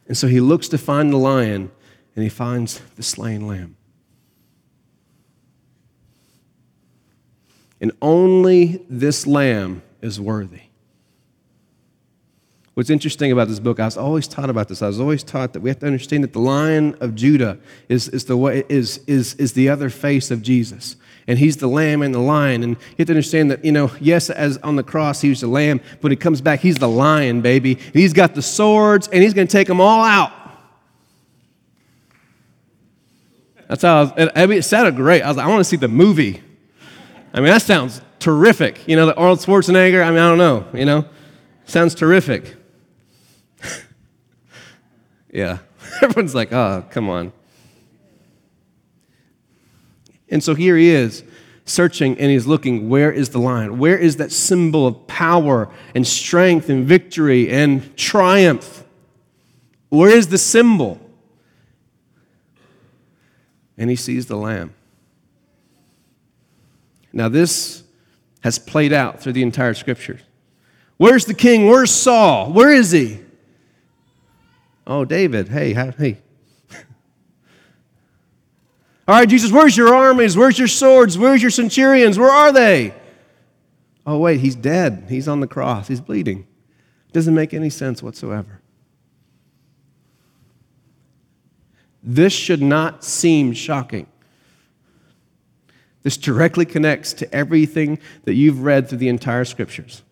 And 0.07 0.17
so 0.17 0.29
he 0.29 0.39
looks 0.39 0.69
to 0.69 0.79
find 0.79 1.13
the 1.13 1.17
lion, 1.17 1.73
and 2.15 2.23
he 2.23 2.29
finds 2.29 2.79
the 2.95 3.03
slain 3.03 3.49
lamb. 3.49 3.75
And 7.81 7.91
only 8.01 8.85
this 8.89 9.27
lamb 9.27 9.83
is 10.01 10.21
worthy. 10.21 10.61
What's 12.75 12.91
interesting 12.91 13.33
about 13.33 13.49
this 13.49 13.59
book, 13.59 13.81
I 13.81 13.87
was 13.87 13.97
always 13.97 14.29
taught 14.29 14.51
about 14.51 14.69
this. 14.69 14.83
I 14.83 14.87
was 14.87 15.01
always 15.01 15.25
taught 15.25 15.53
that 15.55 15.61
we 15.63 15.69
have 15.69 15.81
to 15.81 15.87
understand 15.87 16.23
that 16.23 16.33
the 16.33 16.39
Lion 16.39 16.95
of 17.01 17.17
Judah 17.17 17.59
is, 17.89 18.09
is, 18.09 18.27
the, 18.27 18.37
way, 18.37 18.63
is, 18.69 18.99
is, 19.09 19.35
is 19.35 19.55
the 19.55 19.69
other 19.69 19.91
face 19.91 20.31
of 20.31 20.43
Jesus. 20.43 20.95
And 21.27 21.39
he's 21.39 21.59
the 21.59 21.69
lamb 21.69 22.03
and 22.03 22.15
the 22.15 22.21
lion. 22.21 22.63
And 22.63 22.73
you 22.73 22.97
have 22.99 23.07
to 23.07 23.13
understand 23.13 23.51
that, 23.51 23.65
you 23.65 23.73
know, 23.73 23.91
yes, 24.01 24.31
as 24.31 24.57
on 24.59 24.77
the 24.77 24.83
cross, 24.83 25.21
he 25.21 25.29
was 25.29 25.41
the 25.41 25.47
lamb, 25.47 25.79
but 25.79 26.05
when 26.05 26.13
he 26.13 26.17
comes 26.17 26.41
back, 26.41 26.61
he's 26.61 26.77
the 26.77 26.89
lion, 26.89 27.41
baby. 27.41 27.75
And 27.75 27.95
he's 27.95 28.13
got 28.13 28.35
the 28.35 28.43
swords, 28.43 29.09
and 29.09 29.23
he's 29.23 29.35
going 29.35 29.47
to 29.47 29.53
take 29.53 29.69
them 29.69 29.81
all 29.81 30.05
out. 30.05 30.33
That's 33.69 33.83
how 33.83 33.99
I, 33.99 34.03
was, 34.03 34.31
I 34.35 34.47
mean, 34.47 34.59
it 34.59 34.63
sounded 34.63 34.97
great. 34.97 35.23
I 35.23 35.29
was 35.29 35.37
like, 35.37 35.47
I 35.47 35.49
want 35.49 35.61
to 35.61 35.65
see 35.65 35.77
the 35.77 35.87
movie. 35.87 36.43
I 37.33 37.37
mean, 37.39 37.51
that 37.51 37.63
sounds 37.63 38.01
terrific. 38.19 38.87
You 38.89 38.97
know, 38.97 39.07
the 39.07 39.15
Arnold 39.15 39.39
Schwarzenegger, 39.39 40.05
I 40.05 40.11
mean, 40.11 40.19
I 40.19 40.29
don't 40.29 40.39
know, 40.39 40.67
you 40.75 40.85
know, 40.85 41.05
sounds 41.67 41.95
terrific. 41.95 42.57
yeah. 45.33 45.59
Everyone's 46.03 46.35
like, 46.35 46.53
oh, 46.53 46.85
come 46.91 47.09
on. 47.09 47.33
And 50.31 50.43
so 50.43 50.55
here 50.55 50.77
he 50.77 50.91
is 50.91 51.25
searching 51.65 52.19
and 52.19 52.31
he's 52.31 52.47
looking 52.47 52.89
where 52.89 53.13
is 53.13 53.31
the 53.31 53.39
lion? 53.39 53.79
Where 53.79 53.99
is 53.99 54.17
that 54.17 54.33
symbol 54.33 54.87
of 54.87 55.07
power 55.07 55.69
and 55.95 56.07
strength 56.07 56.69
and 56.69 56.87
victory 56.87 57.51
and 57.51 57.97
triumph? 57.97 58.85
Where 59.89 60.11
is 60.11 60.29
the 60.29 60.39
symbol? 60.39 61.01
And 63.77 63.91
he 63.91 63.97
sees 63.97 64.27
the 64.27 64.37
lamb. 64.37 64.75
Now, 67.13 67.29
this 67.29 67.83
has 68.43 68.59
played 68.59 68.93
out 68.93 69.21
through 69.21 69.33
the 69.33 69.43
entire 69.43 69.75
scriptures. 69.75 70.21
Where's 70.97 71.25
the 71.25 71.35
king? 71.35 71.67
Where's 71.67 71.91
Saul? 71.91 72.53
Where 72.53 72.73
is 72.73 72.91
he? 72.91 73.21
Oh, 74.87 75.05
David. 75.05 75.49
Hey, 75.49 75.73
hey. 75.73 76.19
All 79.11 79.17
right, 79.17 79.29
Jesus, 79.29 79.51
where's 79.51 79.77
your 79.77 79.93
armies? 79.93 80.37
Where's 80.37 80.57
your 80.57 80.69
swords? 80.69 81.19
Where's 81.19 81.43
your 81.43 81.51
centurions? 81.51 82.17
Where 82.17 82.31
are 82.31 82.53
they? 82.53 82.95
Oh, 84.07 84.19
wait, 84.19 84.39
he's 84.39 84.55
dead. 84.55 85.07
He's 85.09 85.27
on 85.27 85.41
the 85.41 85.49
cross. 85.49 85.89
He's 85.89 86.01
bleeding. 86.01 86.47
Doesn't 87.11 87.35
make 87.35 87.53
any 87.53 87.71
sense 87.71 88.05
whatsoever. 88.05 88.61
This 92.05 92.33
should 92.33 92.63
not 92.63 93.03
seem 93.03 93.53
shocking. 93.53 94.07
This 96.05 96.17
directly 96.17 96.65
connects 96.65 97.13
to 97.15 97.35
everything 97.35 97.99
that 98.27 98.35
you've 98.35 98.63
read 98.63 98.89
through 98.89 98.99
the 98.99 99.09
entire 99.09 99.45
scriptures. 99.45 100.05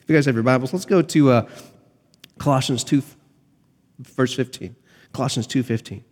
If 0.00 0.10
you 0.10 0.14
guys 0.14 0.26
have 0.26 0.34
your 0.34 0.44
Bibles, 0.44 0.74
let's 0.74 0.84
go 0.84 1.00
to 1.00 1.30
uh, 1.30 1.48
Colossians 2.36 2.84
2, 2.84 3.02
verse 4.00 4.34
15. 4.34 4.76
Colossians 5.14 5.46
2.15. 5.46 6.02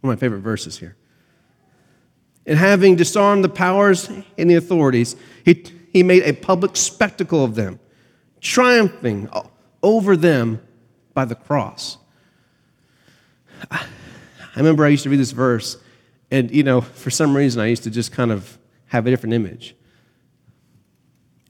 One 0.00 0.12
of 0.12 0.16
my 0.16 0.20
favorite 0.20 0.40
verses 0.40 0.78
here. 0.78 0.96
And 2.46 2.58
having 2.58 2.96
disarmed 2.96 3.44
the 3.44 3.48
powers 3.48 4.08
and 4.38 4.50
the 4.50 4.54
authorities, 4.54 5.16
he, 5.44 5.64
he 5.92 6.02
made 6.02 6.22
a 6.22 6.32
public 6.32 6.76
spectacle 6.76 7.44
of 7.44 7.54
them, 7.54 7.78
triumphing 8.40 9.28
over 9.82 10.16
them 10.16 10.60
by 11.12 11.24
the 11.24 11.34
cross. 11.34 11.98
I 13.70 13.86
remember 14.56 14.84
I 14.84 14.88
used 14.88 15.02
to 15.04 15.10
read 15.10 15.20
this 15.20 15.32
verse, 15.32 15.76
and 16.30 16.50
you 16.50 16.62
know, 16.62 16.80
for 16.80 17.10
some 17.10 17.36
reason, 17.36 17.60
I 17.60 17.66
used 17.66 17.82
to 17.84 17.90
just 17.90 18.12
kind 18.12 18.32
of 18.32 18.58
have 18.86 19.06
a 19.06 19.10
different 19.10 19.34
image. 19.34 19.74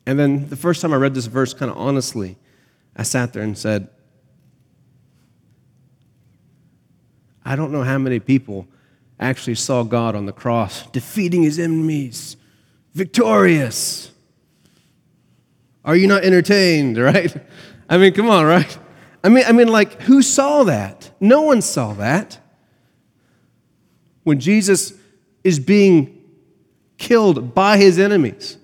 And 0.07 0.19
then 0.19 0.49
the 0.49 0.57
first 0.57 0.81
time 0.81 0.93
I 0.93 0.97
read 0.97 1.15
this 1.15 1.27
verse, 1.27 1.53
kind 1.53 1.71
of 1.71 1.77
honestly, 1.77 2.39
I 2.97 3.03
sat 3.03 3.33
there 3.33 3.43
and 3.43 3.57
said, 3.59 3.89
I 7.47 7.55
don't 7.55 7.71
know 7.71 7.85
how 7.85 7.97
many 7.97 8.19
people 8.19 8.67
actually 9.21 9.55
saw 9.55 9.85
God 9.85 10.17
on 10.17 10.27
the 10.27 10.33
cross 10.33 10.85
defeating 10.89 11.45
his 11.45 11.61
enemies, 11.61 12.37
victorious. 12.93 14.11
Are 15.85 15.95
you 15.95 16.09
not 16.09 16.25
entertained, 16.25 16.99
right? 17.03 17.35
I 17.89 17.99
mean, 17.99 18.13
come 18.15 18.29
on, 18.29 18.45
right? 18.45 18.79
I 19.23 19.29
mean, 19.29 19.45
I 19.47 19.53
mean, 19.53 19.69
like, 19.69 20.03
who 20.03 20.23
saw 20.23 20.65
that? 20.65 21.13
No 21.21 21.43
one 21.43 21.63
saw 21.63 21.93
that 21.95 22.41
when 24.25 24.41
Jesus 24.41 24.93
is 25.45 25.61
being 25.61 26.21
killed 26.99 27.55
by 27.55 27.77
his 27.77 27.97
enemies, 27.97 28.59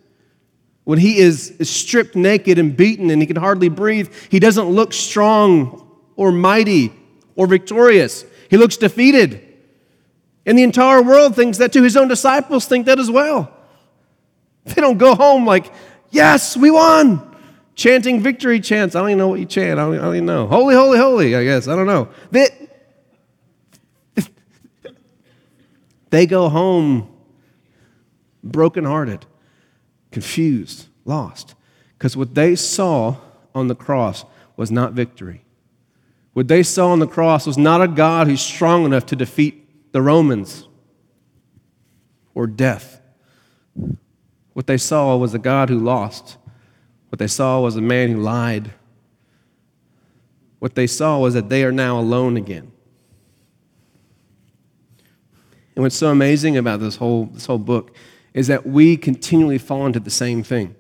when 0.83 0.99
he 0.99 1.19
is 1.19 1.55
stripped 1.63 2.17
naked 2.17 2.59
and 2.59 2.77
beaten 2.77 3.11
and 3.11 3.23
he 3.23 3.27
can 3.27 3.37
hardly 3.37 3.69
breathe, 3.69 4.13
he 4.29 4.41
doesn't 4.41 4.65
look 4.65 4.93
strong 4.93 5.89
or 6.17 6.33
mighty 6.33 6.93
or 7.37 7.47
victorious. 7.47 8.25
He 8.53 8.59
looks 8.59 8.77
defeated. 8.77 9.49
And 10.45 10.59
the 10.59 10.63
entire 10.63 11.01
world 11.01 11.35
thinks 11.35 11.57
that 11.57 11.73
too. 11.73 11.83
His 11.83 11.97
own 11.97 12.09
disciples 12.09 12.67
think 12.67 12.85
that 12.85 12.99
as 12.99 13.11
well. 13.11 13.51
They 14.65 14.75
don't 14.75 14.99
go 14.99 15.15
home 15.15 15.47
like, 15.47 15.73
yes, 16.11 16.55
we 16.55 16.71
won. 16.71 17.35
Chanting 17.75 18.21
victory 18.21 18.61
chants. 18.61 18.95
I 18.95 19.01
don't 19.01 19.09
even 19.09 19.19
know 19.19 19.29
what 19.29 19.41
you 19.41 19.47
chant. 19.47 19.81
I 19.81 19.85
don't, 19.85 19.95
I 19.95 20.03
don't 20.03 20.15
even 20.17 20.27
know. 20.27 20.47
Holy, 20.47 20.75
holy, 20.75 20.99
holy, 20.99 21.35
I 21.35 21.45
guess. 21.45 21.67
I 21.67 21.75
don't 21.75 21.87
know. 21.87 22.11
They, 22.31 22.49
They 26.11 26.27
go 26.27 26.51
home 26.51 27.09
brokenhearted, 28.45 29.25
confused, 30.11 30.89
lost. 31.07 31.55
Because 31.97 32.19
what 32.19 32.35
they 32.35 32.55
saw 32.55 33.17
on 33.55 33.69
the 33.69 33.75
cross 33.75 34.27
was 34.55 34.71
not 34.71 34.93
victory. 34.93 35.42
What 36.33 36.49
they 36.49 36.63
saw 36.63 36.89
on 36.89 36.99
the 36.99 37.07
cross 37.07 37.47
was 37.47 37.59
not 37.59 37.83
a 37.83 37.89
God 37.89 38.27
who's 38.27 38.41
strong 38.41 38.85
enough 38.85 39.07
to 39.07 39.17
defeat 39.17 39.93
the 39.93 40.01
Romans 40.01 40.67
or 42.35 42.47
death. 42.47 43.01
What 44.55 44.67
they 44.67 44.79
saw 44.79 45.17
was 45.17 45.35
a 45.35 45.39
God 45.39 45.69
who 45.69 45.79
lost. 45.79 46.39
What 47.11 47.19
they 47.19 47.27
saw 47.27 47.61
was 47.61 47.77
a 47.77 47.83
man 47.83 48.11
who 48.11 48.21
lied. 48.21 48.73
What 50.59 50.75
they 50.75 50.87
saw 50.87 51.19
was 51.19 51.35
that 51.35 51.49
they 51.49 51.65
are 51.65 51.73
now 51.73 51.99
alone 51.99 52.37
again. 52.37 52.73
And 55.75 55.83
what's 55.83 55.97
so 55.97 56.09
amazing 56.09 56.57
about 56.57 56.81
this 56.81 56.97
whole, 56.97 57.27
this 57.27 57.47
whole 57.47 57.59
book 57.59 57.95
is 58.35 58.47
that 58.47 58.67
we 58.67 58.97
continually 58.97 59.59
fall 59.59 59.87
into 59.87 60.01
the 60.01 60.11
same 60.11 60.43
thing. 60.43 60.75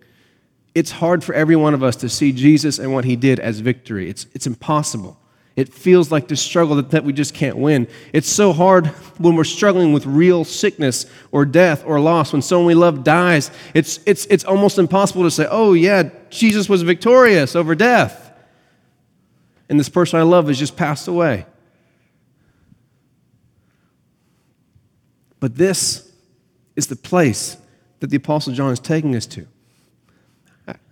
It's 0.74 0.92
hard 0.92 1.22
for 1.22 1.34
every 1.34 1.56
one 1.56 1.74
of 1.74 1.82
us 1.82 1.96
to 1.96 2.08
see 2.08 2.32
Jesus 2.32 2.78
and 2.78 2.94
what 2.94 3.04
he 3.04 3.16
did 3.16 3.38
as 3.40 3.60
victory. 3.60 4.08
It's, 4.08 4.26
it's 4.34 4.46
impossible. 4.46 5.18
It 5.54 5.72
feels 5.72 6.10
like 6.10 6.28
this 6.28 6.40
struggle 6.40 6.76
that, 6.76 6.90
that 6.92 7.04
we 7.04 7.12
just 7.12 7.34
can't 7.34 7.58
win. 7.58 7.86
It's 8.12 8.30
so 8.30 8.52
hard 8.52 8.86
when 9.18 9.36
we're 9.36 9.44
struggling 9.44 9.92
with 9.92 10.06
real 10.06 10.44
sickness 10.44 11.04
or 11.30 11.44
death 11.44 11.84
or 11.84 12.00
loss, 12.00 12.32
when 12.32 12.40
someone 12.40 12.66
we 12.66 12.74
love 12.74 13.04
dies. 13.04 13.50
It's, 13.74 14.00
it's, 14.06 14.24
it's 14.26 14.44
almost 14.44 14.78
impossible 14.78 15.24
to 15.24 15.30
say, 15.30 15.46
oh, 15.50 15.74
yeah, 15.74 16.08
Jesus 16.30 16.68
was 16.68 16.82
victorious 16.82 17.54
over 17.54 17.74
death. 17.74 18.32
And 19.68 19.78
this 19.78 19.90
person 19.90 20.18
I 20.18 20.22
love 20.22 20.48
has 20.48 20.58
just 20.58 20.76
passed 20.76 21.06
away. 21.06 21.44
But 25.38 25.56
this 25.56 26.10
is 26.76 26.86
the 26.86 26.96
place 26.96 27.58
that 28.00 28.08
the 28.08 28.16
Apostle 28.16 28.54
John 28.54 28.72
is 28.72 28.80
taking 28.80 29.14
us 29.16 29.26
to. 29.26 29.46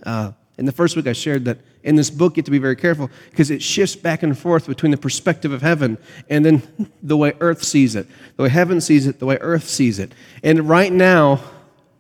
Uh, 0.03 0.33
in 0.59 0.67
the 0.67 0.73
first 0.73 0.97
week, 0.97 1.07
I 1.07 1.13
shared 1.13 1.47
that 1.47 1.59
in 1.83 1.97
this 1.97 2.11
book, 2.11 2.37
you 2.37 2.41
have 2.41 2.47
to 2.47 2.51
be 2.51 2.59
very 2.59 2.77
careful 2.77 3.11
because 3.31 3.51
it 3.51 3.63
shifts 3.63 3.97
back 3.97 4.23
and 4.23 4.39
forth 4.39 4.67
between 4.67 4.91
the 4.91 4.99
perspective 4.99 5.53
of 5.53 5.63
heaven 5.63 5.97
and 6.29 6.45
then 6.45 6.91
the 7.03 7.17
way 7.17 7.33
earth 7.41 7.63
sees 7.63 7.97
it. 7.97 8.07
The 8.37 8.45
way 8.45 8.49
heaven 8.49 8.81
sees 8.81 9.07
it, 9.07 9.19
the 9.19 9.27
way 9.27 9.39
earth 9.41 9.69
sees 9.69 9.99
it. 9.99 10.13
And 10.43 10.69
right 10.69 10.93
now, 10.93 11.41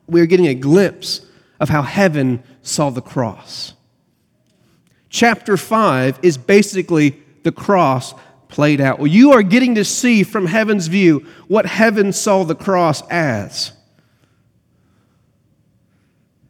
we're 0.07 0.27
getting 0.27 0.49
a 0.49 0.55
glimpse 0.55 1.23
of 1.59 1.69
how 1.69 1.83
heaven 1.83 2.43
saw 2.63 2.91
the 2.91 3.01
cross. 3.01 3.75
Chapter 5.09 5.57
5 5.57 6.21
is 6.23 6.37
basically 6.37 7.17
the 7.43 7.53
cross 7.53 8.15
played 8.49 8.81
out. 8.81 8.99
Well, 8.99 9.07
you 9.07 9.33
are 9.33 9.43
getting 9.43 9.77
to 9.77 9.85
see 9.85 10.23
from 10.25 10.47
heaven's 10.47 10.89
view 10.89 11.27
what 11.49 11.67
heaven 11.67 12.13
saw 12.13 12.45
the 12.45 12.55
cross 12.55 13.07
as. 13.09 13.73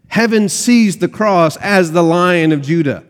Heaven 0.09 0.49
sees 0.49 0.99
the 0.99 1.09
cross 1.09 1.57
as 1.59 1.93
the 1.93 2.03
lion 2.03 2.51
of 2.51 2.63
Judah. 2.63 3.05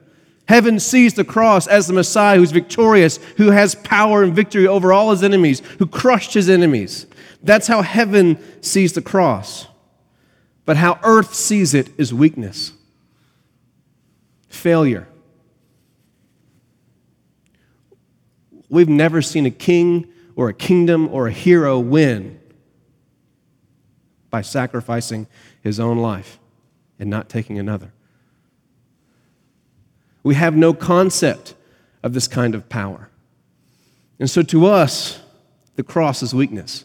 Heaven 0.51 0.81
sees 0.81 1.15
the 1.15 1.23
cross 1.23 1.69
as 1.69 1.87
the 1.87 1.93
Messiah 1.93 2.37
who's 2.37 2.51
victorious, 2.51 3.19
who 3.37 3.53
has 3.53 3.77
power 3.77 4.25
and 4.25 4.35
victory 4.35 4.67
over 4.67 4.93
all 4.93 5.13
his 5.13 5.23
enemies, 5.23 5.61
who 5.79 5.87
crushed 5.87 6.35
his 6.35 6.51
enemies. 6.51 7.07
That's 7.41 7.69
how 7.69 7.83
heaven 7.83 8.37
sees 8.61 8.93
the 8.93 9.01
cross. 9.01 9.69
But 10.65 10.77
how 10.77 10.99
earth 11.05 11.35
sees 11.35 11.73
it 11.73 11.91
is 11.97 12.13
weakness. 12.13 12.73
failure. 14.49 15.07
We've 18.69 18.89
never 18.89 19.23
seen 19.23 19.47
a 19.47 19.53
king 19.53 20.09
or 20.35 20.49
a 20.49 20.55
kingdom 20.55 21.09
or 21.13 21.29
a 21.29 21.33
hero 21.33 21.79
win 21.79 22.41
by 24.31 24.43
sacrificing 24.43 25.29
his 25.63 25.79
own 25.79 25.99
life 25.99 26.41
and 26.99 27.09
not 27.09 27.29
taking 27.29 27.57
another. 27.57 27.93
We 30.23 30.35
have 30.35 30.57
no 30.57 30.75
concept 30.75 31.55
of 32.03 32.13
this 32.13 32.29
kind 32.29 32.55
of 32.55 32.69
power. 32.69 33.11
And 34.19 34.29
so 34.29 34.43
to 34.43 34.67
us, 34.67 35.21
the 35.77 35.83
cross 35.83 36.23
is 36.23 36.35
weakness. 36.35 36.85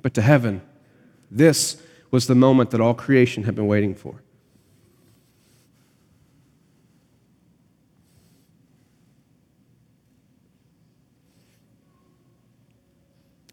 But 0.00 0.14
to 0.14 0.22
heaven, 0.22 0.62
this 1.30 1.80
was 2.10 2.26
the 2.26 2.34
moment 2.34 2.70
that 2.70 2.80
all 2.80 2.94
creation 2.94 3.44
had 3.44 3.54
been 3.54 3.66
waiting 3.66 3.94
for. 3.94 4.22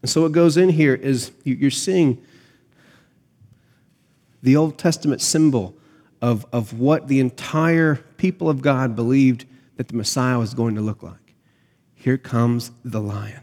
And 0.01 0.09
so 0.09 0.23
what 0.23 0.31
goes 0.31 0.57
in 0.57 0.69
here 0.69 0.95
is 0.95 1.31
you're 1.43 1.69
seeing 1.69 2.23
the 4.41 4.55
Old 4.55 4.77
Testament 4.77 5.21
symbol 5.21 5.75
of, 6.21 6.45
of 6.53 6.79
what 6.79 7.07
the 7.07 7.19
entire 7.19 7.95
people 8.17 8.49
of 8.49 8.61
God 8.61 8.95
believed 8.95 9.45
that 9.77 9.87
the 9.87 9.95
Messiah 9.95 10.37
was 10.37 10.53
going 10.53 10.75
to 10.75 10.81
look 10.81 11.01
like. 11.01 11.35
Here 11.95 12.17
comes 12.17 12.71
the 12.83 13.01
lion. 13.01 13.41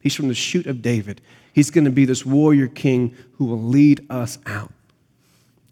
He's 0.00 0.14
from 0.14 0.28
the 0.28 0.34
shoot 0.34 0.66
of 0.66 0.82
David. 0.82 1.20
He's 1.52 1.70
going 1.70 1.84
to 1.84 1.90
be 1.90 2.04
this 2.04 2.24
warrior 2.24 2.68
king 2.68 3.16
who 3.34 3.46
will 3.46 3.62
lead 3.62 4.06
us 4.10 4.38
out. 4.46 4.72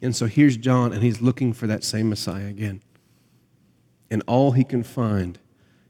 And 0.03 0.15
so 0.15 0.27
here's 0.27 0.57
John, 0.57 0.93
and 0.93 1.03
he's 1.03 1.23
looking 1.23 1.53
for 1.53 1.67
that 1.67 1.85
same 1.85 2.11
Messiah 2.11 2.47
again. 2.47 2.83
And 4.11 4.23
all 4.27 4.53
he 4.53 4.65
can 4.65 4.83
find 4.83 5.39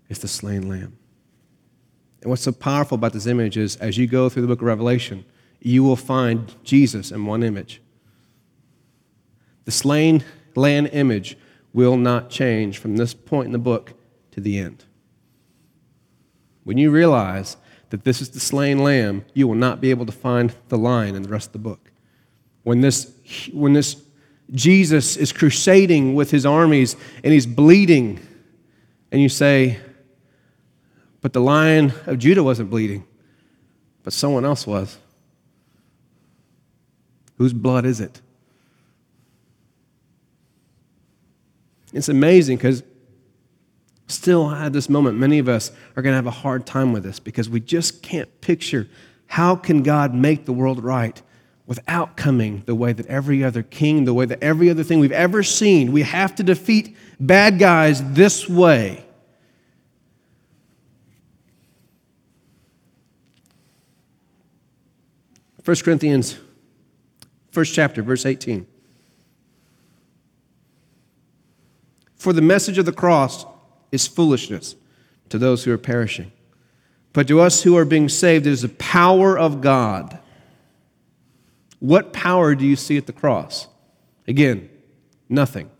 is 0.09 0.20
the 0.20 0.29
slain 0.29 0.68
lamb. 0.68 0.97
And 2.23 2.31
what's 2.31 2.42
so 2.42 2.53
powerful 2.53 2.94
about 2.94 3.12
this 3.12 3.27
image 3.27 3.57
is 3.57 3.77
as 3.77 3.99
you 3.99 4.07
go 4.07 4.29
through 4.29 4.42
the 4.42 4.49
book 4.49 4.61
of 4.61 4.66
Revelation, 4.66 5.25
you 5.61 5.83
will 5.83 5.97
find 5.97 6.55
Jesus 6.62 7.11
in 7.11 7.27
one 7.27 7.42
image. 7.42 7.81
The 9.64 9.70
slain 9.70 10.24
lamb 10.55 10.87
image 10.92 11.37
will 11.72 11.96
not 11.96 12.31
change 12.31 12.79
from 12.79 12.96
this 12.96 13.14
point 13.14 13.46
in 13.46 13.53
the 13.53 13.59
book 13.59 13.94
to 14.33 14.40
the 14.40 14.59
end. 14.59 14.85
When 16.64 16.79
you 16.79 16.90
realize 16.90 17.57
that 17.90 18.05
this 18.05 18.20
is 18.20 18.31
the 18.31 18.40
slain 18.40 18.79
lamb, 18.79 19.24
you 19.35 19.46
will 19.46 19.55
not 19.55 19.81
be 19.81 19.90
able 19.90 20.07
to 20.07 20.12
find 20.12 20.55
the 20.68 20.79
lion 20.79 21.14
in 21.14 21.22
the 21.22 21.29
rest 21.29 21.48
of 21.48 21.53
the 21.53 21.59
book. 21.59 21.92
When 22.62 22.81
this, 22.81 23.12
when 23.53 23.72
this 23.72 24.03
Jesus 24.53 25.16
is 25.16 25.33
crusading 25.33 26.14
with 26.14 26.31
his 26.31 26.44
armies 26.44 26.96
and 27.22 27.33
he's 27.33 27.46
bleeding, 27.46 28.20
and 29.11 29.20
you 29.20 29.29
say, 29.29 29.79
but 31.20 31.33
the 31.33 31.40
lion 31.40 31.92
of 32.07 32.18
Judah 32.18 32.42
wasn't 32.42 32.70
bleeding, 32.70 33.05
but 34.03 34.12
someone 34.12 34.44
else 34.44 34.66
was. 34.66 34.98
Whose 37.37 37.53
blood 37.53 37.87
is 37.87 38.00
it? 38.00 38.20
It's 41.94 42.09
amazing 42.09 42.59
because 42.59 42.83
still 44.09 44.50
at 44.50 44.72
this 44.72 44.88
moment, 44.88 45.16
many 45.16 45.38
of 45.38 45.48
us 45.48 45.70
are 45.96 46.02
going 46.02 46.12
to 46.12 46.16
have 46.16 46.26
a 46.26 46.30
hard 46.30 46.66
time 46.66 46.92
with 46.92 47.04
this 47.04 47.18
because 47.18 47.48
we 47.48 47.61
just 47.61 48.02
can't 48.02 48.40
picture 48.40 48.88
how 49.26 49.57
can 49.57 49.83
God 49.83 50.14
make 50.14 50.44
the 50.44 50.52
world 50.52 50.85
right 50.85 51.20
without 51.66 52.16
coming 52.16 52.62
the 52.66 52.74
way 52.74 52.92
that 52.92 53.07
every 53.07 53.42
other 53.42 53.62
king, 53.62 54.04
the 54.04 54.12
way 54.12 54.26
that 54.26 54.42
every 54.42 54.68
other 54.68 54.83
thing 54.83 54.98
we've 54.98 55.12
ever 55.12 55.42
seen. 55.42 55.92
We 55.92 56.02
have 56.02 56.35
to 56.35 56.42
defeat 56.42 56.94
bad 57.18 57.59
guys 57.59 58.12
this 58.12 58.46
way. 58.46 59.07
First 65.62 65.83
Corinthians 65.83 66.38
First 67.54 67.72
chapter, 67.72 68.02
verse 68.02 68.26
18. 68.26 68.66
For 72.25 72.33
the 72.33 72.41
message 72.41 72.79
of 72.79 72.87
the 72.87 72.93
cross 72.93 73.45
is 73.93 74.07
foolishness 74.07 74.77
to 75.29 75.37
those 75.37 75.65
who 75.65 75.73
are 75.73 75.77
perishing. 75.77 76.33
But 77.13 77.29
to 77.29 77.39
us 77.39 77.65
who 77.65 77.77
are 77.77 77.85
being 77.85 78.09
saved, 78.09 78.47
it 78.47 78.51
is 78.51 78.63
the 78.63 78.71
power 78.71 79.39
of 79.39 79.61
God. 79.61 80.19
What 81.81 82.15
power 82.15 82.55
do 82.55 82.65
you 82.65 82.77
see 82.77 82.97
at 82.97 83.05
the 83.05 83.13
cross? 83.13 83.69
Again, 84.27 84.71
nothing. 85.29 85.71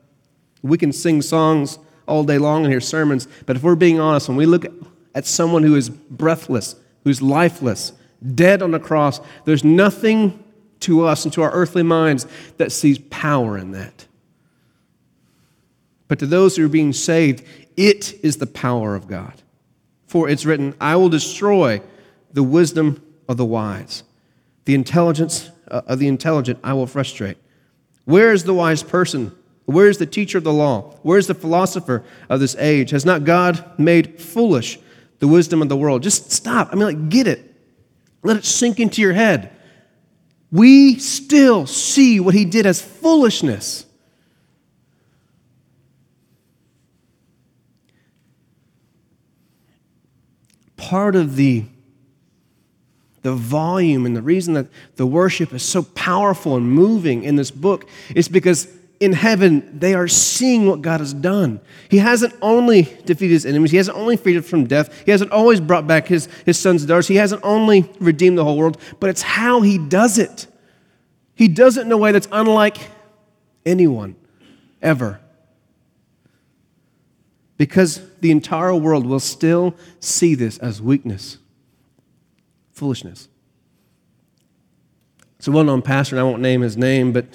We 0.61 0.77
can 0.77 0.93
sing 0.93 1.23
songs 1.23 1.79
all 2.07 2.25
day 2.25 2.37
long 2.37 2.65
and 2.65 2.71
hear 2.71 2.79
sermons, 2.79 3.27
but 3.47 3.57
if 3.57 3.63
we're 3.63 3.75
being 3.75 3.99
honest, 3.99 4.29
when 4.29 4.37
we 4.37 4.45
look 4.45 4.67
at 5.15 5.25
someone 5.25 5.63
who 5.63 5.77
is 5.77 5.89
breathless, 5.89 6.77
who's 7.05 7.23
lifeless, 7.23 7.95
dead 8.35 8.61
on 8.61 8.73
the 8.73 8.79
cross, 8.79 9.19
there's 9.47 9.65
nothing 9.65 10.45
to 10.81 11.07
us 11.07 11.25
and 11.25 11.33
to 11.33 11.41
our 11.41 11.53
earthly 11.53 11.83
minds 11.83 12.27
that 12.59 12.71
sees 12.71 12.99
power 12.99 13.57
in 13.57 13.71
that. 13.71 14.07
But 16.09 16.19
to 16.19 16.27
those 16.27 16.57
who 16.57 16.65
are 16.65 16.69
being 16.69 16.93
saved, 16.93 17.45
it 17.77 18.15
is 18.25 18.37
the 18.37 18.47
power 18.47 18.95
of 18.95 19.09
God. 19.09 19.43
For 20.07 20.29
it's 20.29 20.45
written, 20.45 20.75
I 20.81 20.97
will 20.97 21.09
destroy 21.09 21.81
the 22.33 22.43
wisdom 22.43 23.03
of 23.29 23.37
the 23.37 23.45
wise, 23.45 24.03
the 24.65 24.75
intelligence 24.75 25.51
uh, 25.69 25.83
of 25.87 25.99
the 25.99 26.09
intelligent 26.09 26.59
I 26.63 26.75
will 26.75 26.87
frustrate. 26.87 27.39
Where 28.05 28.33
is 28.33 28.45
the 28.45 28.55
wise 28.55 28.83
person? 28.83 29.33
Where 29.65 29.89
is 29.89 29.99
the 29.99 30.07
teacher 30.07 30.39
of 30.39 30.45
the 30.45 30.53
law? 30.53 30.97
Where 31.03 31.19
is 31.19 31.27
the 31.27 31.35
philosopher 31.35 32.05
of 32.29 32.41
this 32.41 32.55
age? 32.57 32.91
Has 32.91 33.07
not 33.07 33.25
God 33.25 33.65
made 33.79 34.21
foolish 34.21 34.79
the 35.21 35.29
wisdom 35.29 35.63
of 35.63 35.71
the 35.71 35.77
world? 35.77 36.03
Just 36.03 36.31
stop. 36.31 36.69
I 36.71 36.75
mean, 36.75 36.85
like, 36.85 37.09
get 37.09 37.27
it. 37.27 37.55
Let 38.23 38.37
it 38.37 38.45
sink 38.45 38.79
into 38.79 39.01
your 39.01 39.15
head 39.15 39.55
we 40.55 41.01
still 41.01 41.67
see 41.67 42.21
what 42.21 42.33
he 42.33 42.45
did 42.45 42.65
as 42.65 42.81
foolishness. 42.81 43.87
Part 50.85 51.17
of 51.17 51.37
the, 51.37 51.65
the 53.23 53.33
volume 53.35 54.05
and 54.05 54.15
the 54.15 54.21
reason 54.21 54.53
that 54.53 54.67
the 54.97 55.07
worship 55.07 55.55
is 55.55 55.63
so 55.63 55.83
powerful 55.83 56.57
and 56.57 56.71
moving 56.71 57.25
in 57.25 57.37
this 57.37 57.51
book 57.51 57.89
is 58.15 58.29
because 58.29 58.69
in 59.01 59.13
heaven, 59.13 59.79
they 59.79 59.95
are 59.95 60.07
seeing 60.07 60.67
what 60.67 60.83
God 60.83 61.01
has 61.01 61.15
done. 61.15 61.61
He 61.89 61.99
hasn't 61.99 62.35
only 62.43 62.83
defeated 63.07 63.33
his 63.33 63.47
enemies, 63.47 63.71
He 63.71 63.79
hasn't 63.79 63.97
only 63.97 64.17
freed 64.19 64.37
us 64.37 64.49
from 64.49 64.67
death, 64.67 65.03
He 65.05 65.11
hasn't 65.11 65.33
always 65.33 65.59
brought 65.59 65.87
back 65.87 66.07
His, 66.07 66.29
his 66.45 66.59
sons 66.59 66.83
and 66.83 66.89
daughters, 66.89 67.09
He 67.09 67.17
hasn't 67.17 67.43
only 67.43 67.91
redeemed 67.99 68.37
the 68.37 68.45
whole 68.45 68.59
world, 68.59 68.79
but 69.01 69.11
it's 69.11 69.23
how 69.23 69.63
He 69.63 69.79
does 69.79 70.19
it. 70.19 70.47
He 71.35 71.49
does 71.49 71.79
it 71.79 71.87
in 71.87 71.93
a 71.93 71.97
way 71.97 72.13
that's 72.13 72.29
unlike 72.31 72.77
anyone 73.65 74.17
ever. 74.83 75.21
Because 77.57 78.01
the 78.21 78.31
entire 78.31 78.75
world 78.75 79.07
will 79.07 79.21
still 79.21 79.75
see 80.01 80.35
this 80.35 80.59
as 80.59 80.83
weakness, 80.83 81.39
foolishness. 82.73 83.29
It's 85.39 85.49
a 85.49 85.53
well 85.53 85.65
known 85.65 85.83
pastor, 85.83 86.17
and 86.17 86.21
I 86.21 86.25
won't 86.25 86.43
name 86.43 86.63
his 86.63 86.77
name, 86.77 87.13
but 87.13 87.27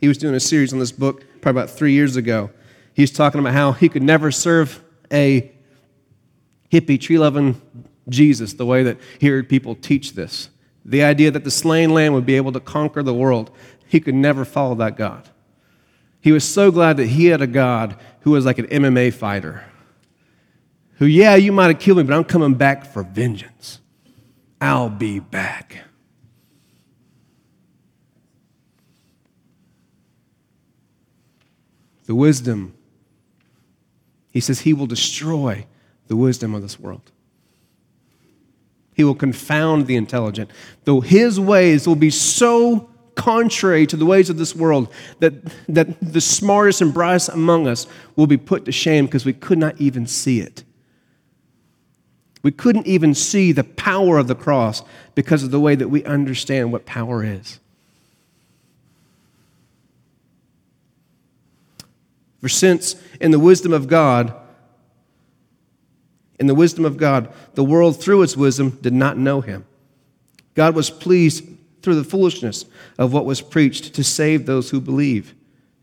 he 0.00 0.08
was 0.08 0.18
doing 0.18 0.34
a 0.34 0.40
series 0.40 0.72
on 0.72 0.78
this 0.78 0.92
book 0.92 1.24
probably 1.40 1.62
about 1.62 1.70
three 1.70 1.92
years 1.92 2.16
ago. 2.16 2.50
He 2.94 3.02
was 3.02 3.10
talking 3.10 3.40
about 3.40 3.52
how 3.52 3.72
he 3.72 3.88
could 3.88 4.02
never 4.02 4.30
serve 4.30 4.82
a 5.12 5.52
hippie, 6.72 7.00
tree 7.00 7.18
loving 7.18 7.60
Jesus 8.08 8.54
the 8.54 8.66
way 8.66 8.82
that 8.82 8.98
he 9.20 9.28
heard 9.28 9.48
people 9.48 9.74
teach 9.74 10.14
this. 10.14 10.50
The 10.84 11.02
idea 11.02 11.30
that 11.30 11.44
the 11.44 11.50
slain 11.50 11.90
lamb 11.90 12.12
would 12.14 12.26
be 12.26 12.36
able 12.36 12.52
to 12.52 12.60
conquer 12.60 13.02
the 13.02 13.14
world. 13.14 13.50
He 13.86 14.00
could 14.00 14.14
never 14.14 14.44
follow 14.44 14.74
that 14.76 14.96
God. 14.96 15.28
He 16.20 16.32
was 16.32 16.44
so 16.44 16.70
glad 16.70 16.96
that 16.96 17.06
he 17.06 17.26
had 17.26 17.40
a 17.40 17.46
God 17.46 17.96
who 18.20 18.32
was 18.32 18.44
like 18.44 18.58
an 18.58 18.66
MMA 18.66 19.12
fighter. 19.14 19.64
Who, 20.96 21.06
yeah, 21.06 21.36
you 21.36 21.52
might 21.52 21.68
have 21.68 21.78
killed 21.78 21.98
me, 21.98 22.04
but 22.04 22.14
I'm 22.14 22.24
coming 22.24 22.54
back 22.54 22.84
for 22.84 23.02
vengeance. 23.02 23.80
I'll 24.60 24.90
be 24.90 25.20
back. 25.20 25.84
the 32.08 32.14
wisdom. 32.14 32.74
He 34.32 34.40
says 34.40 34.60
he 34.60 34.72
will 34.72 34.86
destroy 34.86 35.66
the 36.08 36.16
wisdom 36.16 36.54
of 36.54 36.62
this 36.62 36.80
world. 36.80 37.12
He 38.94 39.04
will 39.04 39.14
confound 39.14 39.86
the 39.86 39.94
intelligent. 39.94 40.50
Though 40.84 41.02
his 41.02 41.38
ways 41.38 41.86
will 41.86 41.96
be 41.96 42.10
so 42.10 42.88
contrary 43.18 43.84
to 43.84 43.96
the 43.96 44.06
ways 44.06 44.30
of 44.30 44.38
this 44.38 44.54
world 44.54 44.90
that, 45.18 45.34
that 45.68 46.00
the 46.00 46.20
smartest 46.20 46.80
and 46.80 46.94
brightest 46.94 47.28
among 47.30 47.66
us 47.66 47.86
will 48.14 48.28
be 48.28 48.36
put 48.36 48.64
to 48.64 48.72
shame 48.72 49.06
because 49.06 49.26
we 49.26 49.32
could 49.32 49.58
not 49.58 49.78
even 49.80 50.06
see 50.06 50.40
it. 50.40 50.62
We 52.44 52.52
couldn't 52.52 52.86
even 52.86 53.14
see 53.14 53.50
the 53.50 53.64
power 53.64 54.18
of 54.18 54.28
the 54.28 54.36
cross 54.36 54.82
because 55.16 55.42
of 55.42 55.50
the 55.50 55.58
way 55.58 55.74
that 55.74 55.88
we 55.88 56.04
understand 56.04 56.70
what 56.70 56.86
power 56.86 57.24
is. 57.24 57.58
For 62.40 62.48
since 62.48 62.94
in 63.20 63.32
the 63.32 63.40
wisdom 63.40 63.72
of 63.72 63.88
God, 63.88 64.32
in 66.38 66.46
the 66.46 66.54
wisdom 66.54 66.84
of 66.84 66.96
God, 66.96 67.34
the 67.54 67.64
world 67.64 68.00
through 68.00 68.22
its 68.22 68.36
wisdom 68.36 68.78
did 68.80 68.92
not 68.92 69.18
know 69.18 69.40
him. 69.40 69.66
God 70.54 70.76
was 70.76 70.88
pleased 70.88 71.57
through 71.88 71.94
the 71.94 72.04
foolishness 72.04 72.66
of 72.98 73.14
what 73.14 73.24
was 73.24 73.40
preached 73.40 73.94
to 73.94 74.04
save 74.04 74.44
those 74.44 74.68
who 74.68 74.78
believe. 74.78 75.34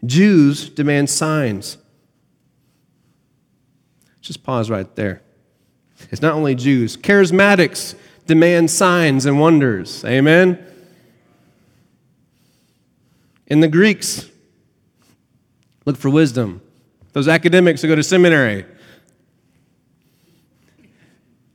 Jews 0.06 0.70
demand 0.70 1.10
signs. 1.10 1.80
Just 4.22 4.44
pause 4.44 4.70
right 4.70 4.96
there. 4.96 5.24
It's 6.12 6.22
not 6.22 6.34
only 6.34 6.54
Jews, 6.54 6.96
charismatics 6.96 7.96
demand 8.28 8.70
signs 8.70 9.26
and 9.26 9.40
wonders. 9.40 10.06
Amen? 10.06 10.64
In 13.48 13.62
the 13.62 13.68
Greeks, 13.68 14.30
look 15.86 15.98
for 15.98 16.12
wisdom. 16.12 16.62
Those 17.14 17.28
academics 17.28 17.82
who 17.82 17.88
go 17.88 17.96
to 17.96 18.04
seminary, 18.04 18.66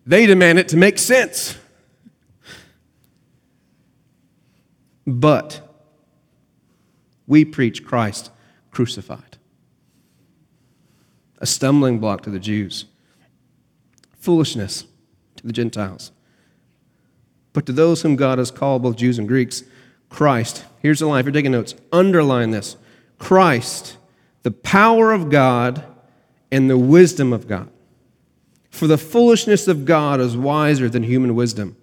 they 0.07 0.27
demand 0.27 0.59
it 0.59 0.67
to 0.69 0.77
make 0.77 0.99
sense. 0.99 1.57
But 5.11 5.61
we 7.27 7.45
preach 7.45 7.85
Christ 7.85 8.31
crucified, 8.71 9.39
a 11.39 11.47
stumbling 11.47 11.99
block 11.99 12.23
to 12.23 12.31
the 12.31 12.39
Jews, 12.39 12.85
foolishness 14.17 14.85
to 15.35 15.47
the 15.47 15.53
Gentiles. 15.53 16.13
But 17.53 17.67
to 17.67 17.73
those 17.73 18.03
whom 18.03 18.15
God 18.15 18.39
has 18.39 18.53
called, 18.53 18.85
both 18.85 18.95
Jews 18.95 19.19
and 19.19 19.27
Greeks, 19.27 19.65
Christ, 20.11 20.65
here's 20.79 21.01
the 21.01 21.07
line, 21.07 21.21
if 21.21 21.27
you're 21.27 21.33
taking 21.33 21.51
notes, 21.51 21.75
underline 21.91 22.53
this 22.53 22.77
Christ, 23.19 23.97
the 24.45 24.53
power 24.53 25.13
of 25.13 25.29
God 25.29 25.85
and 26.53 26.71
the 26.71 26.79
wisdom 26.79 27.33
of 27.33 27.49
God. 27.49 27.69
For 28.71 28.87
the 28.87 28.97
foolishness 28.97 29.67
of 29.67 29.85
God 29.85 30.21
is 30.21 30.37
wiser 30.37 30.89
than 30.89 31.03
human 31.03 31.35
wisdom, 31.35 31.77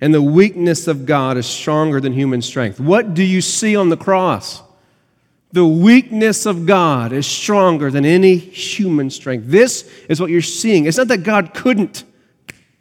and 0.00 0.14
the 0.14 0.22
weakness 0.22 0.86
of 0.86 1.04
God 1.06 1.36
is 1.36 1.46
stronger 1.46 2.00
than 2.00 2.12
human 2.12 2.42
strength. 2.42 2.80
What 2.80 3.14
do 3.14 3.22
you 3.22 3.40
see 3.40 3.76
on 3.76 3.90
the 3.90 3.96
cross? 3.96 4.62
The 5.52 5.66
weakness 5.66 6.46
of 6.46 6.64
God 6.64 7.12
is 7.12 7.26
stronger 7.26 7.90
than 7.90 8.04
any 8.04 8.36
human 8.36 9.10
strength. 9.10 9.44
This 9.48 9.90
is 10.08 10.20
what 10.20 10.30
you're 10.30 10.42
seeing. 10.42 10.86
It's 10.86 10.96
not 10.96 11.08
that 11.08 11.24
God 11.24 11.54
couldn't 11.54 12.04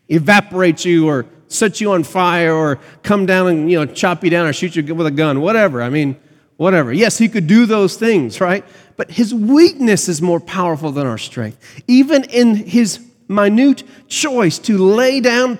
evaporate 0.08 0.86
you 0.86 1.08
or 1.08 1.25
set 1.47 1.82
you 1.82 1.91
on 1.91 2.03
fire 2.03 2.53
or 2.53 2.79
come 3.01 3.25
down 3.25 3.47
and 3.47 3.71
you 3.71 3.79
know 3.79 3.86
chop 3.91 4.23
you 4.23 4.29
down 4.29 4.45
or 4.45 4.53
shoot 4.53 4.75
you 4.75 4.95
with 4.95 5.08
a 5.08 5.12
gun, 5.12 5.41
whatever. 5.41 5.82
I 5.82 5.89
mean, 5.89 6.15
whatever. 6.58 6.93
Yes, 6.93 7.17
he 7.17 7.27
could 7.27 7.47
do 7.47 7.65
those 7.65 7.95
things, 7.95 8.39
right? 8.39 8.63
But 8.97 9.12
his 9.12 9.34
weakness 9.34 10.08
is 10.08 10.21
more 10.21 10.39
powerful 10.39 10.91
than 10.91 11.08
our 11.08 11.17
strength. 11.17 11.84
Even 11.88 12.23
in 12.25 12.55
his 12.55 12.99
minute 13.27 13.84
choice 14.08 14.60
to 14.60 14.77
lay 14.77 15.21
down 15.21 15.58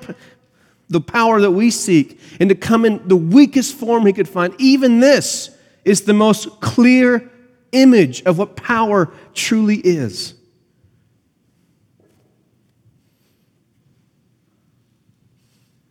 the 0.90 1.02
power 1.02 1.40
that 1.42 1.52
we 1.52 1.70
seek 1.72 2.20
and 2.40 2.50
to 2.50 2.56
come 2.56 2.84
in 2.84 3.08
the 3.08 3.16
weakest 3.16 3.76
form 3.76 4.06
he 4.06 4.14
could 4.14 4.28
find, 4.28 4.54
even 4.58 5.00
this 5.00 5.52
is 5.86 6.02
the 6.02 6.14
most 6.14 6.60
clear 6.60 7.30
image 7.72 8.24
of 8.24 8.38
what 8.38 8.56
power 8.56 9.12
truly 9.34 9.78
is. 9.78 10.34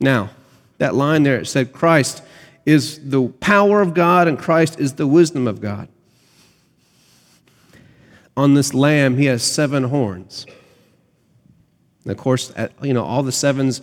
Now, 0.00 0.30
that 0.78 0.94
line 0.94 1.22
there, 1.22 1.40
it 1.40 1.46
said 1.46 1.72
Christ 1.72 2.22
is 2.64 3.08
the 3.08 3.28
power 3.28 3.80
of 3.80 3.94
God 3.94 4.28
and 4.28 4.38
Christ 4.38 4.78
is 4.78 4.94
the 4.94 5.06
wisdom 5.06 5.48
of 5.48 5.61
God. 5.61 5.88
On 8.37 8.54
this 8.54 8.72
lamb, 8.74 9.16
he 9.16 9.24
has 9.26 9.42
seven 9.42 9.84
horns. 9.84 10.46
And 12.04 12.12
of 12.12 12.18
course, 12.18 12.52
you 12.82 12.94
know, 12.94 13.04
all 13.04 13.22
the 13.22 13.32
sevens, 13.32 13.80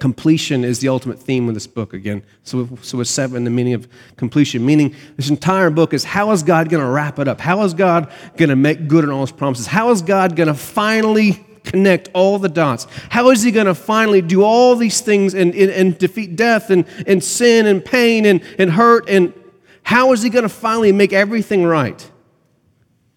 completion 0.00 0.64
is 0.64 0.80
the 0.80 0.88
ultimate 0.88 1.20
theme 1.20 1.48
of 1.48 1.54
this 1.54 1.66
book 1.66 1.92
again. 1.92 2.22
So, 2.42 2.68
so 2.82 2.98
with 2.98 3.08
seven, 3.08 3.44
the 3.44 3.50
meaning 3.50 3.74
of 3.74 3.86
completion, 4.16 4.64
meaning 4.64 4.94
this 5.16 5.30
entire 5.30 5.70
book 5.70 5.92
is 5.94 6.02
how 6.02 6.32
is 6.32 6.42
God 6.42 6.68
going 6.70 6.82
to 6.82 6.88
wrap 6.88 7.18
it 7.18 7.28
up? 7.28 7.40
How 7.40 7.62
is 7.62 7.74
God 7.74 8.10
going 8.36 8.48
to 8.48 8.56
make 8.56 8.88
good 8.88 9.04
on 9.04 9.10
all 9.10 9.20
his 9.20 9.32
promises? 9.32 9.66
How 9.66 9.90
is 9.90 10.02
God 10.02 10.34
going 10.34 10.48
to 10.48 10.54
finally 10.54 11.44
connect 11.64 12.08
all 12.14 12.38
the 12.38 12.48
dots? 12.48 12.86
How 13.10 13.30
is 13.30 13.42
he 13.42 13.50
going 13.50 13.66
to 13.66 13.74
finally 13.74 14.22
do 14.22 14.42
all 14.42 14.74
these 14.74 15.00
things 15.02 15.34
and, 15.34 15.54
and, 15.54 15.70
and 15.70 15.98
defeat 15.98 16.34
death 16.34 16.70
and, 16.70 16.86
and 17.06 17.22
sin 17.22 17.66
and 17.66 17.84
pain 17.84 18.24
and, 18.24 18.42
and 18.58 18.70
hurt? 18.70 19.08
And 19.08 19.34
how 19.82 20.12
is 20.12 20.22
he 20.22 20.30
going 20.30 20.44
to 20.44 20.48
finally 20.48 20.92
make 20.92 21.12
everything 21.12 21.64
right? 21.64 22.10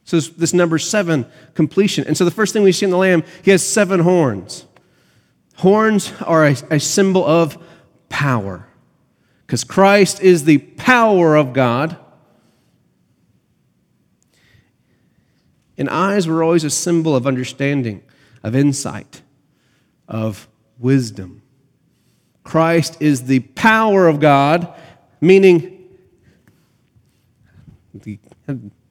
So 0.04 0.18
this, 0.18 0.30
this 0.30 0.54
number 0.54 0.78
seven, 0.78 1.26
completion. 1.54 2.06
And 2.06 2.18
so 2.18 2.26
the 2.26 2.32
first 2.32 2.52
thing 2.52 2.64
we 2.64 2.74
see 2.74 2.86
in 2.86 2.92
the 2.92 2.98
lamb, 2.98 3.24
he 3.42 3.52
has 3.52 3.66
seven 3.66 4.02
horns. 4.02 4.66
Horns 5.64 6.12
are 6.20 6.46
a, 6.46 6.58
a 6.72 6.80
symbol 6.82 7.26
of 7.26 7.58
power 8.10 8.68
because 9.48 9.64
Christ 9.64 10.20
is 10.20 10.44
the 10.44 10.58
power 10.58 11.38
of 11.38 11.54
God. 11.54 11.96
And 15.78 15.90
eyes 15.90 16.28
were 16.28 16.44
always 16.44 16.66
a 16.66 16.70
symbol 16.70 17.16
of 17.16 17.26
understanding 17.26 18.04
of 18.44 18.58
insight, 18.58 19.22
of 20.06 20.50
wisdom. 20.80 21.42
Christ 22.44 22.98
is 23.00 23.24
the 23.24 23.40
power 23.40 24.10
of 24.10 24.20
God, 24.20 24.68
meaning, 25.22 25.96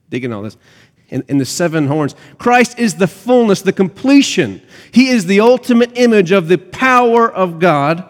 digging 0.09 0.33
all 0.33 0.41
this, 0.41 0.57
in, 1.09 1.37
the 1.37 1.45
seven 1.45 1.87
horns. 1.87 2.15
Christ 2.37 2.79
is 2.79 2.95
the 2.95 3.07
fullness, 3.07 3.61
the 3.61 3.73
completion. 3.73 4.61
He 4.91 5.09
is 5.09 5.25
the 5.25 5.39
ultimate 5.39 5.97
image 5.97 6.31
of 6.31 6.47
the 6.47 6.57
power 6.57 7.31
of 7.31 7.59
God. 7.59 8.09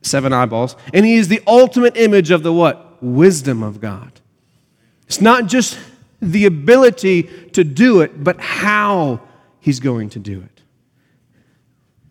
Seven 0.00 0.32
eyeballs. 0.32 0.76
And 0.94 1.04
he 1.04 1.16
is 1.16 1.28
the 1.28 1.42
ultimate 1.46 1.96
image 1.96 2.30
of 2.30 2.42
the 2.42 2.52
what? 2.52 3.02
Wisdom 3.02 3.62
of 3.62 3.80
God. 3.80 4.20
It's 5.06 5.20
not 5.20 5.46
just 5.46 5.78
the 6.22 6.46
ability 6.46 7.24
to 7.50 7.64
do 7.64 8.00
it, 8.00 8.22
but 8.22 8.40
how 8.40 9.20
He's 9.62 9.80
going 9.80 10.08
to 10.10 10.18
do 10.18 10.40
it. 10.40 10.62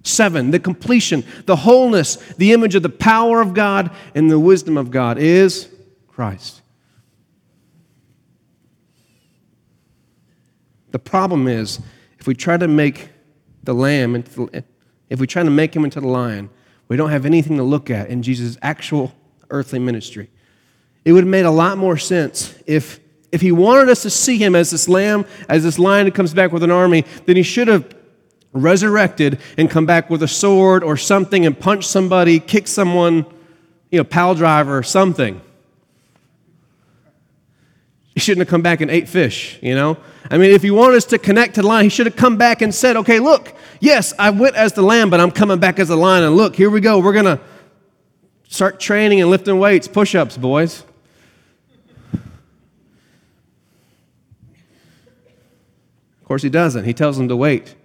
Seven, 0.04 0.52
the 0.52 0.60
completion, 0.60 1.24
the 1.46 1.56
wholeness, 1.56 2.16
the 2.38 2.54
image 2.54 2.76
of 2.76 2.84
the 2.84 2.90
power 2.90 3.42
of 3.42 3.54
God 3.54 3.92
and 4.16 4.32
the 4.32 4.40
wisdom 4.40 4.78
of 4.78 4.90
God 4.90 5.18
is 5.18 5.70
Christ. 6.08 6.61
The 10.92 11.00
problem 11.00 11.48
is, 11.48 11.80
if 12.20 12.28
we 12.28 12.36
try 12.36 12.58
to 12.58 12.68
make 12.68 13.10
the 13.64 13.74
lamb, 13.74 14.16
into 14.16 14.46
the, 14.46 14.64
if 15.10 15.20
we 15.20 15.28
try 15.28 15.44
to 15.44 15.50
make 15.50 15.76
him 15.76 15.84
into 15.84 16.00
the 16.00 16.08
lion, 16.08 16.50
we 16.88 16.98
don't 16.98 17.10
have 17.10 17.26
anything 17.26 17.58
to 17.58 17.64
look 17.64 17.90
at 17.90 18.10
in 18.10 18.22
Jesus' 18.22 18.58
actual 18.62 19.14
earthly 19.50 19.80
ministry. 19.80 20.30
It 21.04 21.14
would 21.14 21.24
have 21.24 21.30
made 21.32 21.46
a 21.46 21.52
lot 21.52 21.78
more 21.78 21.98
sense 21.98 22.56
if 22.66 23.00
if 23.32 23.40
he 23.40 23.52
wanted 23.52 23.88
us 23.90 24.02
to 24.02 24.10
see 24.10 24.38
him 24.38 24.56
as 24.56 24.72
this 24.72 24.90
lamb, 24.90 25.26
as 25.48 25.64
this 25.64 25.80
lion 25.80 26.06
that 26.06 26.14
comes 26.14 26.34
back 26.34 26.52
with 26.52 26.64
an 26.64 26.72
army, 26.72 27.06
then 27.26 27.38
he 27.38 27.44
should 27.44 27.70
have 27.70 27.96
resurrected 28.54 29.40
and 29.58 29.70
come 29.70 29.86
back 29.86 30.10
with 30.10 30.22
a 30.22 30.28
sword 30.28 30.84
or 30.84 30.98
something 30.98 31.46
and 31.46 31.58
punch 31.58 31.88
somebody, 31.88 32.40
kick 32.40 32.68
someone, 32.68 33.26
you 33.90 33.98
know, 33.98 34.04
pile 34.04 34.36
driver 34.36 34.78
or 34.78 34.84
something. 34.84 35.40
He 38.14 38.20
shouldn't 38.20 38.46
have 38.46 38.50
come 38.50 38.62
back 38.62 38.82
and 38.82 38.92
ate 38.92 39.08
fish, 39.08 39.58
you 39.62 39.74
know? 39.74 39.98
I 40.30 40.38
mean, 40.38 40.52
if 40.52 40.62
he 40.62 40.72
wanted 40.72 40.98
us 40.98 41.06
to 41.06 41.18
connect 41.18 41.56
to 41.56 41.62
the 41.62 41.68
lion, 41.68 41.86
he 41.86 41.90
should 41.90 42.06
have 42.06 42.16
come 42.16 42.38
back 42.38 42.62
and 42.62 42.76
said, 42.76 42.98
okay, 42.98 43.20
look, 43.20 43.54
yes, 43.80 44.14
I 44.20 44.30
went 44.30 44.56
as 44.56 44.74
the 44.74 44.82
lamb, 44.82 45.10
but 45.10 45.20
I'm 45.20 45.32
coming 45.32 45.60
back 45.60 45.80
as 45.80 45.88
the 45.88 45.96
lion. 45.96 46.24
And 46.24 46.36
look, 46.36 46.56
here 46.56 46.70
we 46.70 46.82
go. 46.82 47.00
We're 47.00 47.14
going 47.14 47.26
to 47.26 47.40
start 48.48 48.80
training 48.80 49.22
and 49.22 49.30
lifting 49.30 49.60
weights, 49.60 49.88
push 49.88 50.14
ups, 50.14 50.38
boys. 50.38 50.84
Of 52.14 52.20
course, 56.26 56.42
he 56.44 56.50
doesn't. 56.50 56.86
He 56.86 56.94
tells 56.94 57.18
them 57.18 57.28
to 57.30 57.36
wait 57.36 57.76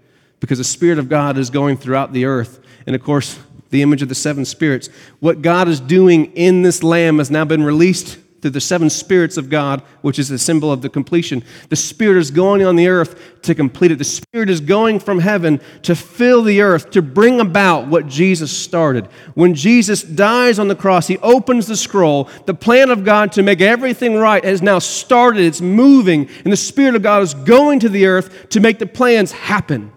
because 0.41 0.59
the 0.59 0.65
Spirit 0.65 0.99
of 0.99 1.09
God 1.09 1.39
is 1.39 1.51
going 1.51 1.77
throughout 1.77 2.13
the 2.13 2.25
earth. 2.25 2.61
And 2.87 2.95
of 2.95 3.03
course, 3.03 3.39
the 3.71 3.83
image 3.83 4.03
of 4.03 4.09
the 4.09 4.15
seven 4.15 4.45
spirits. 4.45 4.89
What 5.19 5.43
God 5.43 5.69
is 5.69 5.81
doing 5.81 6.27
in 6.37 6.63
this 6.63 6.83
lamb 6.83 7.19
has 7.19 7.31
now 7.31 7.45
been 7.45 7.65
released 7.65 8.19
through 8.41 8.51
the 8.51 8.61
seven 8.61 8.91
spirits 8.91 9.37
of 9.37 9.51
God, 9.51 9.83
which 10.03 10.19
is 10.19 10.29
the 10.29 10.39
symbol 10.39 10.71
of 10.71 10.83
the 10.83 10.89
completion. 10.89 11.43
The 11.69 11.77
Spirit 11.77 12.19
is 12.19 12.31
going 12.31 12.65
on 12.65 12.77
the 12.77 12.89
earth 12.89 13.41
to 13.43 13.55
complete 13.55 13.91
it. 13.91 13.99
The 13.99 14.05
Spirit 14.05 14.51
is 14.51 14.61
going 14.61 15.01
from 15.01 15.19
heaven 15.19 15.61
to 15.83 15.97
fill 15.97 16.43
the 16.43 16.61
earth, 16.61 16.91
to 16.91 17.03
bring 17.03 17.41
about 17.41 17.89
what 17.89 18.07
Jesus 18.07 18.57
started. 18.57 19.07
When 19.35 19.55
Jesus 19.55 20.03
dies 20.03 20.59
on 20.59 20.69
the 20.69 20.77
cross, 20.77 21.07
he 21.07 21.19
opens 21.19 21.67
the 21.67 21.77
scroll. 21.77 22.29
The 22.45 22.55
plan 22.55 22.91
of 22.91 23.05
God 23.05 23.33
to 23.33 23.43
make 23.43 23.61
everything 23.61 24.17
right 24.17 24.45
has 24.45 24.63
now 24.63 24.79
started. 24.79 25.43
It's 25.43 25.61
moving, 25.61 26.29
and 26.45 26.53
the 26.53 26.57
Spirit 26.57 26.95
of 26.95 27.03
God 27.03 27.23
is 27.23 27.35
going 27.35 27.81
to 27.81 27.89
the 27.89 28.07
earth 28.07 28.51
to 28.51 28.61
make 28.61 28.79
the 28.79 28.87
plans 28.87 29.33
happen. 29.33 29.93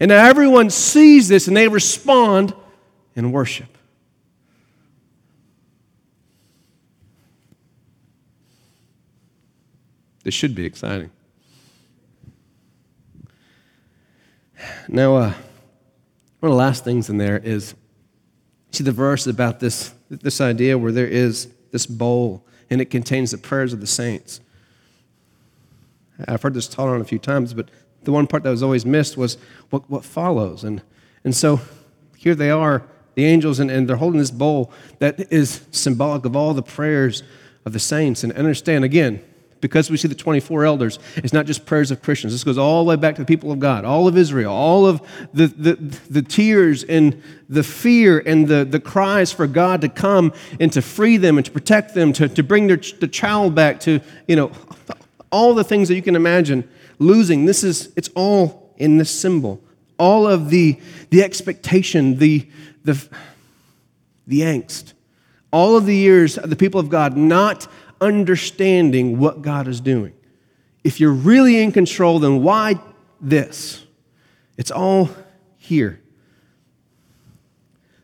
And 0.00 0.08
now 0.08 0.26
everyone 0.26 0.70
sees 0.70 1.28
this 1.28 1.48
and 1.48 1.56
they 1.56 1.68
respond 1.68 2.52
in 3.14 3.32
worship. 3.32 3.73
This 10.24 10.34
should 10.34 10.54
be 10.54 10.64
exciting. 10.64 11.10
Now, 14.88 15.16
uh, 15.16 15.34
one 16.40 16.50
of 16.50 16.50
the 16.50 16.56
last 16.56 16.82
things 16.82 17.08
in 17.08 17.18
there 17.18 17.38
is 17.38 17.74
see 18.70 18.82
the 18.82 18.92
verse 18.92 19.26
about 19.26 19.60
this, 19.60 19.94
this 20.08 20.40
idea 20.40 20.76
where 20.76 20.92
there 20.92 21.06
is 21.06 21.48
this 21.70 21.86
bowl 21.86 22.44
and 22.70 22.80
it 22.80 22.86
contains 22.86 23.30
the 23.30 23.38
prayers 23.38 23.72
of 23.72 23.80
the 23.80 23.86
saints. 23.86 24.40
I've 26.26 26.42
heard 26.42 26.54
this 26.54 26.68
taught 26.68 26.88
on 26.88 27.00
a 27.00 27.04
few 27.04 27.18
times, 27.18 27.52
but 27.54 27.70
the 28.02 28.12
one 28.12 28.26
part 28.26 28.42
that 28.44 28.50
was 28.50 28.62
always 28.62 28.86
missed 28.86 29.16
was 29.16 29.36
what, 29.70 29.88
what 29.90 30.04
follows. 30.04 30.64
And, 30.64 30.82
and 31.22 31.36
so 31.36 31.60
here 32.16 32.34
they 32.34 32.50
are, 32.50 32.82
the 33.14 33.26
angels, 33.26 33.60
and, 33.60 33.70
and 33.70 33.88
they're 33.88 33.96
holding 33.96 34.20
this 34.20 34.30
bowl 34.30 34.72
that 35.00 35.32
is 35.32 35.66
symbolic 35.70 36.24
of 36.24 36.34
all 36.34 36.54
the 36.54 36.62
prayers 36.62 37.22
of 37.64 37.72
the 37.72 37.78
saints. 37.78 38.24
And 38.24 38.32
understand, 38.32 38.84
again, 38.84 39.22
because 39.64 39.90
we 39.90 39.96
see 39.96 40.08
the 40.08 40.14
24 40.14 40.66
elders, 40.66 40.98
it's 41.16 41.32
not 41.32 41.46
just 41.46 41.64
prayers 41.64 41.90
of 41.90 42.02
Christians. 42.02 42.34
This 42.34 42.44
goes 42.44 42.58
all 42.58 42.84
the 42.84 42.88
way 42.90 42.96
back 42.96 43.14
to 43.14 43.22
the 43.22 43.26
people 43.26 43.50
of 43.50 43.60
God, 43.60 43.86
all 43.86 44.06
of 44.06 44.14
Israel, 44.14 44.52
all 44.52 44.84
of 44.84 45.00
the, 45.32 45.46
the, 45.46 45.76
the 46.10 46.20
tears 46.20 46.84
and 46.84 47.22
the 47.48 47.62
fear 47.62 48.22
and 48.26 48.46
the, 48.46 48.66
the 48.66 48.78
cries 48.78 49.32
for 49.32 49.46
God 49.46 49.80
to 49.80 49.88
come 49.88 50.34
and 50.60 50.70
to 50.74 50.82
free 50.82 51.16
them 51.16 51.38
and 51.38 51.46
to 51.46 51.50
protect 51.50 51.94
them, 51.94 52.12
to, 52.12 52.28
to 52.28 52.42
bring 52.42 52.66
their 52.66 52.76
the 52.76 53.08
child 53.08 53.54
back, 53.54 53.80
to, 53.80 54.00
you 54.28 54.36
know, 54.36 54.52
all 55.32 55.54
the 55.54 55.64
things 55.64 55.88
that 55.88 55.94
you 55.94 56.02
can 56.02 56.14
imagine 56.14 56.68
losing. 56.98 57.46
This 57.46 57.64
is, 57.64 57.90
it's 57.96 58.10
all 58.14 58.70
in 58.76 58.98
this 58.98 59.10
symbol. 59.10 59.62
All 59.98 60.26
of 60.26 60.50
the, 60.50 60.78
the 61.08 61.22
expectation, 61.22 62.18
the, 62.18 62.46
the, 62.84 63.02
the 64.26 64.40
angst, 64.40 64.92
all 65.50 65.74
of 65.74 65.86
the 65.86 65.96
years 65.96 66.36
of 66.36 66.50
the 66.50 66.56
people 66.56 66.80
of 66.80 66.90
God 66.90 67.16
not 67.16 67.66
understanding 68.04 69.18
what 69.18 69.42
God 69.42 69.66
is 69.66 69.80
doing. 69.80 70.12
If 70.82 71.00
you're 71.00 71.12
really 71.12 71.62
in 71.62 71.72
control, 71.72 72.18
then 72.18 72.42
why 72.42 72.78
this? 73.20 73.84
It's 74.56 74.70
all 74.70 75.08
here. 75.56 76.00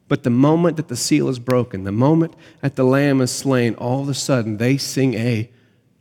But 0.09 0.25
the 0.25 0.31
moment 0.31 0.77
that 0.79 0.89
the 0.89 0.97
seal 0.97 1.29
is 1.29 1.39
broken, 1.39 1.85
the 1.85 1.93
moment 1.93 2.35
that 2.63 2.75
the 2.75 2.83
lamb 2.83 3.21
is 3.21 3.31
slain, 3.31 3.75
all 3.77 4.03
of 4.03 4.09
a 4.09 4.15
sudden 4.15 4.57
they 4.57 4.77
sing 4.77 5.15
a 5.15 5.51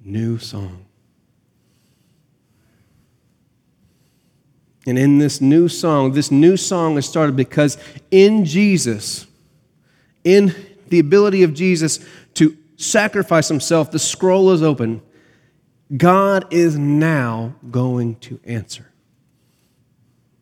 new 0.04 0.40
song. 0.40 0.86
And 4.88 4.98
in 4.98 5.20
this 5.20 5.42
new 5.42 5.68
song, 5.68 6.14
this 6.14 6.32
new 6.32 6.58
song 6.58 6.98
is 6.98 7.06
started 7.06 7.36
because 7.36 7.78
in 8.10 8.46
Jesus, 8.46 9.28
in 10.24 10.56
the 10.88 10.98
ability 11.00 11.44
of 11.44 11.54
Jesus 11.54 12.00
sacrifice 12.80 13.50
himself, 13.50 13.92
the 13.92 14.00
scroll 14.00 14.52
is 14.52 14.64
open. 14.64 15.02
God 15.96 16.52
is 16.52 16.78
now 16.78 17.56
going 17.70 18.16
to 18.18 18.40
answer. 18.46 18.92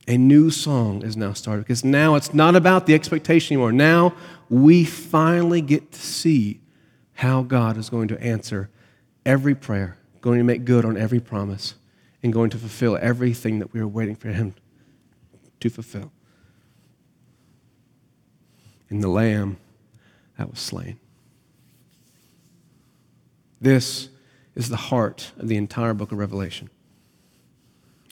A 0.07 0.17
new 0.17 0.51
song 0.51 1.03
is 1.03 1.17
now 1.17 1.33
started 1.33 1.63
because 1.63 1.83
now 1.83 2.15
it's 2.15 2.33
not 2.33 2.55
about 2.55 2.85
the 2.85 2.93
expectation 2.93 3.55
anymore. 3.55 3.71
Now 3.73 4.13
we 4.49 4.85
finally 4.85 5.61
get 5.61 5.91
to 5.91 5.99
see 5.99 6.61
how 7.15 7.41
God 7.41 7.75
is 7.75 7.89
going 7.89 8.07
to 8.09 8.21
answer 8.21 8.69
every 9.25 9.55
prayer, 9.55 9.97
going 10.21 10.37
to 10.37 10.43
make 10.43 10.63
good 10.63 10.85
on 10.85 10.95
every 10.95 11.19
promise, 11.19 11.73
and 12.23 12.31
going 12.31 12.49
to 12.51 12.57
fulfill 12.57 12.97
everything 13.01 13.59
that 13.59 13.73
we 13.73 13.79
are 13.79 13.87
waiting 13.87 14.15
for 14.15 14.29
Him 14.29 14.53
to 15.59 15.69
fulfill. 15.69 16.11
In 18.89 19.01
the 19.01 19.09
Lamb 19.09 19.57
that 20.37 20.49
was 20.49 20.59
slain. 20.59 20.99
This 23.59 24.09
is 24.55 24.69
the 24.69 24.77
heart 24.77 25.31
of 25.37 25.47
the 25.47 25.57
entire 25.57 25.93
book 25.93 26.11
of 26.11 26.17
Revelation. 26.17 26.69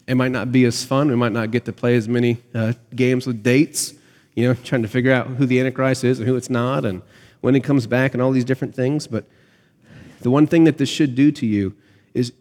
It 0.08 0.16
might 0.16 0.32
not 0.32 0.52
be 0.52 0.66
as 0.66 0.84
fun. 0.84 1.10
We 1.10 1.16
might 1.16 1.32
not 1.32 1.52
get 1.52 1.66
to 1.66 1.74
play 1.74 1.96
as 1.96 2.08
many 2.08 2.38
uh, 2.54 2.74
games 2.96 3.26
with 3.26 3.42
dates, 3.42 3.94
you 4.36 4.48
know, 4.48 4.54
trying 4.54 4.84
to 4.84 4.88
figure 4.88 5.12
out 5.12 5.28
who 5.28 5.46
the 5.46 5.60
Antichrist 5.60 6.04
is 6.04 6.20
and 6.20 6.28
who 6.28 6.36
it's 6.36 6.50
not 6.50 6.86
and 6.86 7.02
when 7.42 7.56
he 7.56 7.62
comes 7.62 7.88
back 7.88 8.14
and 8.14 8.22
all 8.22 8.32
these 8.32 8.46
different 8.46 8.76
things. 8.76 9.08
But 9.08 9.26
the 10.22 10.30
one 10.30 10.48
thing 10.48 10.64
that 10.66 10.78
this 10.78 10.90
should 10.90 11.16
do 11.16 11.32
to 11.32 11.46
you 11.46 11.76
is 12.14 12.34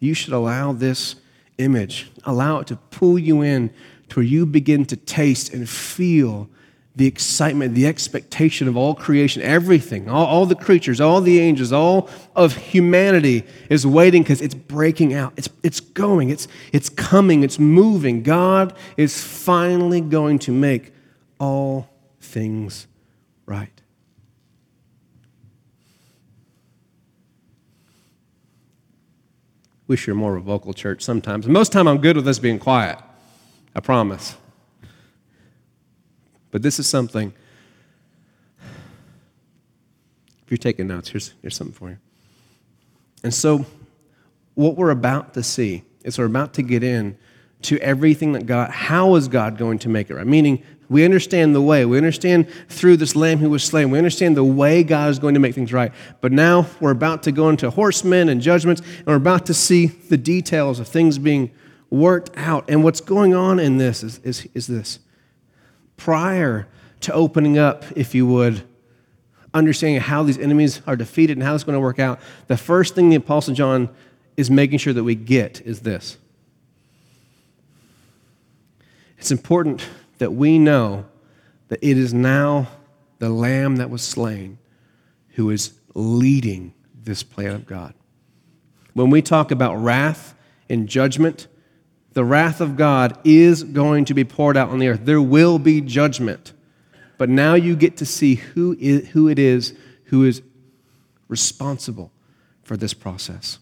you 0.00 0.14
should 0.14 0.32
allow 0.32 0.72
this 0.72 1.16
image, 1.58 2.10
allow 2.24 2.60
it 2.60 2.66
to 2.68 2.76
pull 2.76 3.18
you 3.18 3.42
in 3.42 3.70
to 4.10 4.20
where 4.20 4.26
you 4.26 4.46
begin 4.46 4.84
to 4.86 4.96
taste 4.96 5.52
and 5.52 5.68
feel 5.68 6.48
the 6.96 7.06
excitement, 7.06 7.74
the 7.74 7.86
expectation 7.86 8.66
of 8.66 8.76
all 8.76 8.94
creation, 8.94 9.42
everything, 9.42 10.08
all, 10.08 10.24
all 10.24 10.46
the 10.46 10.54
creatures, 10.54 10.98
all 10.98 11.20
the 11.20 11.38
angels, 11.38 11.70
all 11.70 12.08
of 12.34 12.56
humanity 12.56 13.44
is 13.68 13.86
waiting 13.86 14.22
because 14.22 14.40
it's 14.40 14.54
breaking 14.54 15.12
out. 15.12 15.34
It's, 15.36 15.50
it's 15.62 15.78
going, 15.78 16.30
it's, 16.30 16.48
it's 16.72 16.88
coming, 16.88 17.42
it's 17.42 17.58
moving. 17.58 18.22
God 18.22 18.74
is 18.96 19.22
finally 19.22 20.00
going 20.00 20.38
to 20.40 20.52
make 20.52 20.94
all 21.38 21.86
things 22.18 22.86
right. 23.44 23.68
Wish 29.86 30.06
you're 30.06 30.16
more 30.16 30.34
of 30.34 30.42
a 30.42 30.46
vocal 30.46 30.72
church 30.72 31.02
sometimes. 31.02 31.46
Most 31.46 31.72
time 31.72 31.86
I'm 31.86 31.98
good 31.98 32.16
with 32.16 32.26
us 32.26 32.38
being 32.38 32.58
quiet. 32.58 32.98
I 33.74 33.80
promise. 33.80 34.34
But 36.56 36.62
this 36.62 36.78
is 36.78 36.86
something. 36.86 37.34
If 40.42 40.50
you're 40.50 40.56
taking 40.56 40.86
notes, 40.86 41.10
here's, 41.10 41.34
here's 41.42 41.54
something 41.54 41.74
for 41.74 41.90
you. 41.90 41.98
And 43.22 43.34
so, 43.34 43.66
what 44.54 44.74
we're 44.74 44.88
about 44.88 45.34
to 45.34 45.42
see 45.42 45.82
is 46.02 46.16
we're 46.16 46.24
about 46.24 46.54
to 46.54 46.62
get 46.62 46.82
in 46.82 47.18
to 47.60 47.78
everything 47.80 48.32
that 48.32 48.46
God, 48.46 48.70
how 48.70 49.16
is 49.16 49.28
God 49.28 49.58
going 49.58 49.80
to 49.80 49.90
make 49.90 50.08
it 50.08 50.14
right? 50.14 50.26
Meaning, 50.26 50.62
we 50.88 51.04
understand 51.04 51.54
the 51.54 51.60
way. 51.60 51.84
We 51.84 51.98
understand 51.98 52.48
through 52.70 52.96
this 52.96 53.14
lamb 53.14 53.36
who 53.36 53.50
was 53.50 53.62
slain. 53.62 53.90
We 53.90 53.98
understand 53.98 54.34
the 54.34 54.42
way 54.42 54.82
God 54.82 55.10
is 55.10 55.18
going 55.18 55.34
to 55.34 55.40
make 55.40 55.54
things 55.54 55.74
right. 55.74 55.92
But 56.22 56.32
now 56.32 56.68
we're 56.80 56.90
about 56.90 57.22
to 57.24 57.32
go 57.32 57.50
into 57.50 57.68
horsemen 57.68 58.30
and 58.30 58.40
judgments, 58.40 58.80
and 58.80 59.06
we're 59.08 59.16
about 59.16 59.44
to 59.44 59.52
see 59.52 59.88
the 59.88 60.16
details 60.16 60.80
of 60.80 60.88
things 60.88 61.18
being 61.18 61.50
worked 61.90 62.30
out. 62.34 62.64
And 62.70 62.82
what's 62.82 63.02
going 63.02 63.34
on 63.34 63.60
in 63.60 63.76
this 63.76 64.02
is, 64.02 64.20
is, 64.20 64.48
is 64.54 64.66
this 64.68 65.00
prior 65.96 66.66
to 67.00 67.12
opening 67.12 67.58
up, 67.58 67.84
if 67.94 68.14
you 68.14 68.26
would, 68.26 68.62
understanding 69.54 70.00
how 70.00 70.22
these 70.22 70.38
enemies 70.38 70.82
are 70.86 70.96
defeated 70.96 71.36
and 71.36 71.42
how 71.42 71.54
it's 71.54 71.64
going 71.64 71.76
to 71.76 71.80
work 71.80 71.98
out, 71.98 72.20
the 72.46 72.56
first 72.56 72.94
thing 72.94 73.08
the 73.08 73.16
Apostle 73.16 73.54
John 73.54 73.88
is 74.36 74.50
making 74.50 74.78
sure 74.78 74.92
that 74.92 75.04
we 75.04 75.14
get 75.14 75.60
is 75.62 75.80
this. 75.80 76.18
It's 79.18 79.30
important 79.30 79.86
that 80.18 80.32
we 80.32 80.58
know 80.58 81.06
that 81.68 81.78
it 81.82 81.96
is 81.96 82.12
now 82.12 82.68
the 83.18 83.30
Lamb 83.30 83.76
that 83.76 83.90
was 83.90 84.02
slain 84.02 84.58
who 85.30 85.50
is 85.50 85.72
leading 85.94 86.74
this 87.02 87.22
plan 87.22 87.54
of 87.54 87.66
God. 87.66 87.94
When 88.92 89.10
we 89.10 89.22
talk 89.22 89.50
about 89.50 89.76
wrath 89.76 90.34
and 90.68 90.88
judgment, 90.88 91.46
the 92.16 92.24
wrath 92.24 92.62
of 92.62 92.78
God 92.78 93.18
is 93.24 93.62
going 93.62 94.06
to 94.06 94.14
be 94.14 94.24
poured 94.24 94.56
out 94.56 94.70
on 94.70 94.78
the 94.78 94.88
earth. 94.88 95.00
There 95.02 95.20
will 95.20 95.58
be 95.58 95.82
judgment. 95.82 96.54
But 97.18 97.28
now 97.28 97.52
you 97.52 97.76
get 97.76 97.98
to 97.98 98.06
see 98.06 98.36
who, 98.36 98.74
is, 98.80 99.08
who 99.08 99.28
it 99.28 99.38
is 99.38 99.74
who 100.04 100.24
is 100.24 100.40
responsible 101.28 102.10
for 102.62 102.74
this 102.74 102.94
process. 102.94 103.58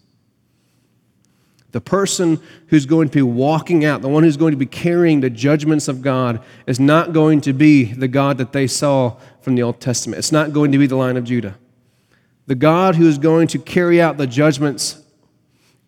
The 1.72 1.80
person 1.80 2.40
who's 2.68 2.86
going 2.86 3.08
to 3.08 3.12
be 3.12 3.22
walking 3.22 3.84
out, 3.84 4.02
the 4.02 4.08
one 4.08 4.22
who's 4.22 4.36
going 4.36 4.52
to 4.52 4.56
be 4.56 4.66
carrying 4.66 5.18
the 5.18 5.30
judgments 5.30 5.88
of 5.88 6.00
God, 6.00 6.40
is 6.68 6.78
not 6.78 7.12
going 7.12 7.40
to 7.40 7.52
be 7.52 7.92
the 7.92 8.06
God 8.06 8.38
that 8.38 8.52
they 8.52 8.68
saw 8.68 9.16
from 9.40 9.56
the 9.56 9.64
Old 9.64 9.80
Testament. 9.80 10.20
It's 10.20 10.30
not 10.30 10.52
going 10.52 10.70
to 10.70 10.78
be 10.78 10.86
the 10.86 10.94
lion 10.94 11.16
of 11.16 11.24
Judah. 11.24 11.58
The 12.46 12.54
God 12.54 12.94
who 12.94 13.08
is 13.08 13.18
going 13.18 13.48
to 13.48 13.58
carry 13.58 14.00
out 14.00 14.16
the 14.16 14.28
judgments 14.28 15.02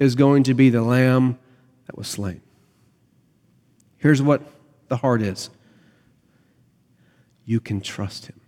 is 0.00 0.16
going 0.16 0.42
to 0.42 0.54
be 0.54 0.68
the 0.68 0.82
Lamb 0.82 1.38
that 1.86 1.96
was 1.96 2.08
slain. 2.08 2.40
Here's 4.06 4.22
what 4.22 4.40
the 4.86 4.98
heart 4.98 5.20
is 5.20 5.50
you 7.44 7.58
can 7.58 7.80
trust 7.80 8.26
him. 8.26 8.40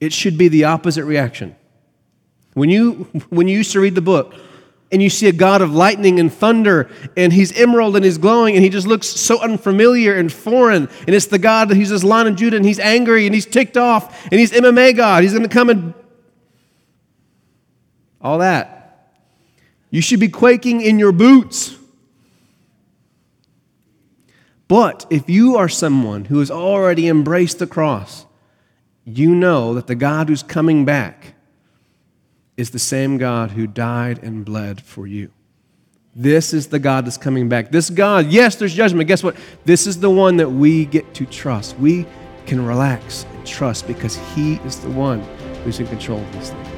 It 0.00 0.12
should 0.12 0.38
be 0.38 0.46
the 0.46 0.62
opposite 0.62 1.04
reaction. 1.04 1.56
When 2.54 2.70
you, 2.70 3.08
when 3.30 3.48
you 3.48 3.56
used 3.56 3.72
to 3.72 3.80
read 3.80 3.96
the 3.96 4.00
book 4.00 4.32
and 4.92 5.02
you 5.02 5.10
see 5.10 5.26
a 5.26 5.32
God 5.32 5.60
of 5.60 5.74
lightning 5.74 6.20
and 6.20 6.32
thunder 6.32 6.88
and 7.16 7.32
he's 7.32 7.50
emerald 7.58 7.96
and 7.96 8.04
he's 8.04 8.16
glowing 8.16 8.54
and 8.54 8.62
he 8.62 8.70
just 8.70 8.86
looks 8.86 9.08
so 9.08 9.40
unfamiliar 9.40 10.14
and 10.14 10.32
foreign 10.32 10.88
and 11.00 11.08
it's 11.08 11.26
the 11.26 11.40
God 11.40 11.68
that 11.70 11.76
he's 11.76 11.90
this 11.90 12.04
lion 12.04 12.28
of 12.28 12.36
Judah 12.36 12.58
and 12.58 12.64
he's 12.64 12.78
angry 12.78 13.26
and 13.26 13.34
he's 13.34 13.44
ticked 13.44 13.76
off 13.76 14.24
and 14.30 14.38
he's 14.38 14.52
MMA 14.52 14.96
God. 14.96 15.24
He's 15.24 15.32
going 15.32 15.42
to 15.42 15.48
come 15.48 15.68
and 15.68 15.94
all 18.20 18.38
that. 18.38 19.10
You 19.90 20.00
should 20.00 20.20
be 20.20 20.28
quaking 20.28 20.80
in 20.80 21.00
your 21.00 21.10
boots. 21.10 21.76
But 24.68 25.06
if 25.10 25.30
you 25.30 25.56
are 25.56 25.68
someone 25.68 26.26
who 26.26 26.40
has 26.40 26.50
already 26.50 27.08
embraced 27.08 27.58
the 27.58 27.66
cross, 27.66 28.26
you 29.04 29.34
know 29.34 29.74
that 29.74 29.86
the 29.86 29.94
God 29.94 30.28
who's 30.28 30.42
coming 30.42 30.84
back 30.84 31.34
is 32.56 32.70
the 32.70 32.78
same 32.78 33.18
God 33.18 33.52
who 33.52 33.66
died 33.66 34.22
and 34.22 34.44
bled 34.44 34.80
for 34.80 35.06
you. 35.06 35.30
This 36.14 36.54
is 36.54 36.68
the 36.68 36.78
God 36.78 37.04
that's 37.04 37.18
coming 37.18 37.48
back. 37.48 37.70
This 37.70 37.90
God, 37.90 38.26
yes, 38.26 38.56
there's 38.56 38.74
judgment. 38.74 39.06
Guess 39.06 39.22
what? 39.22 39.36
This 39.66 39.86
is 39.86 40.00
the 40.00 40.10
one 40.10 40.38
that 40.38 40.48
we 40.48 40.86
get 40.86 41.12
to 41.14 41.26
trust. 41.26 41.78
We 41.78 42.06
can 42.46 42.64
relax 42.64 43.26
and 43.34 43.46
trust 43.46 43.86
because 43.86 44.16
He 44.34 44.54
is 44.64 44.80
the 44.80 44.90
one 44.90 45.20
who's 45.62 45.78
in 45.78 45.86
control 45.86 46.18
of 46.18 46.32
these 46.32 46.50
things. 46.50 46.75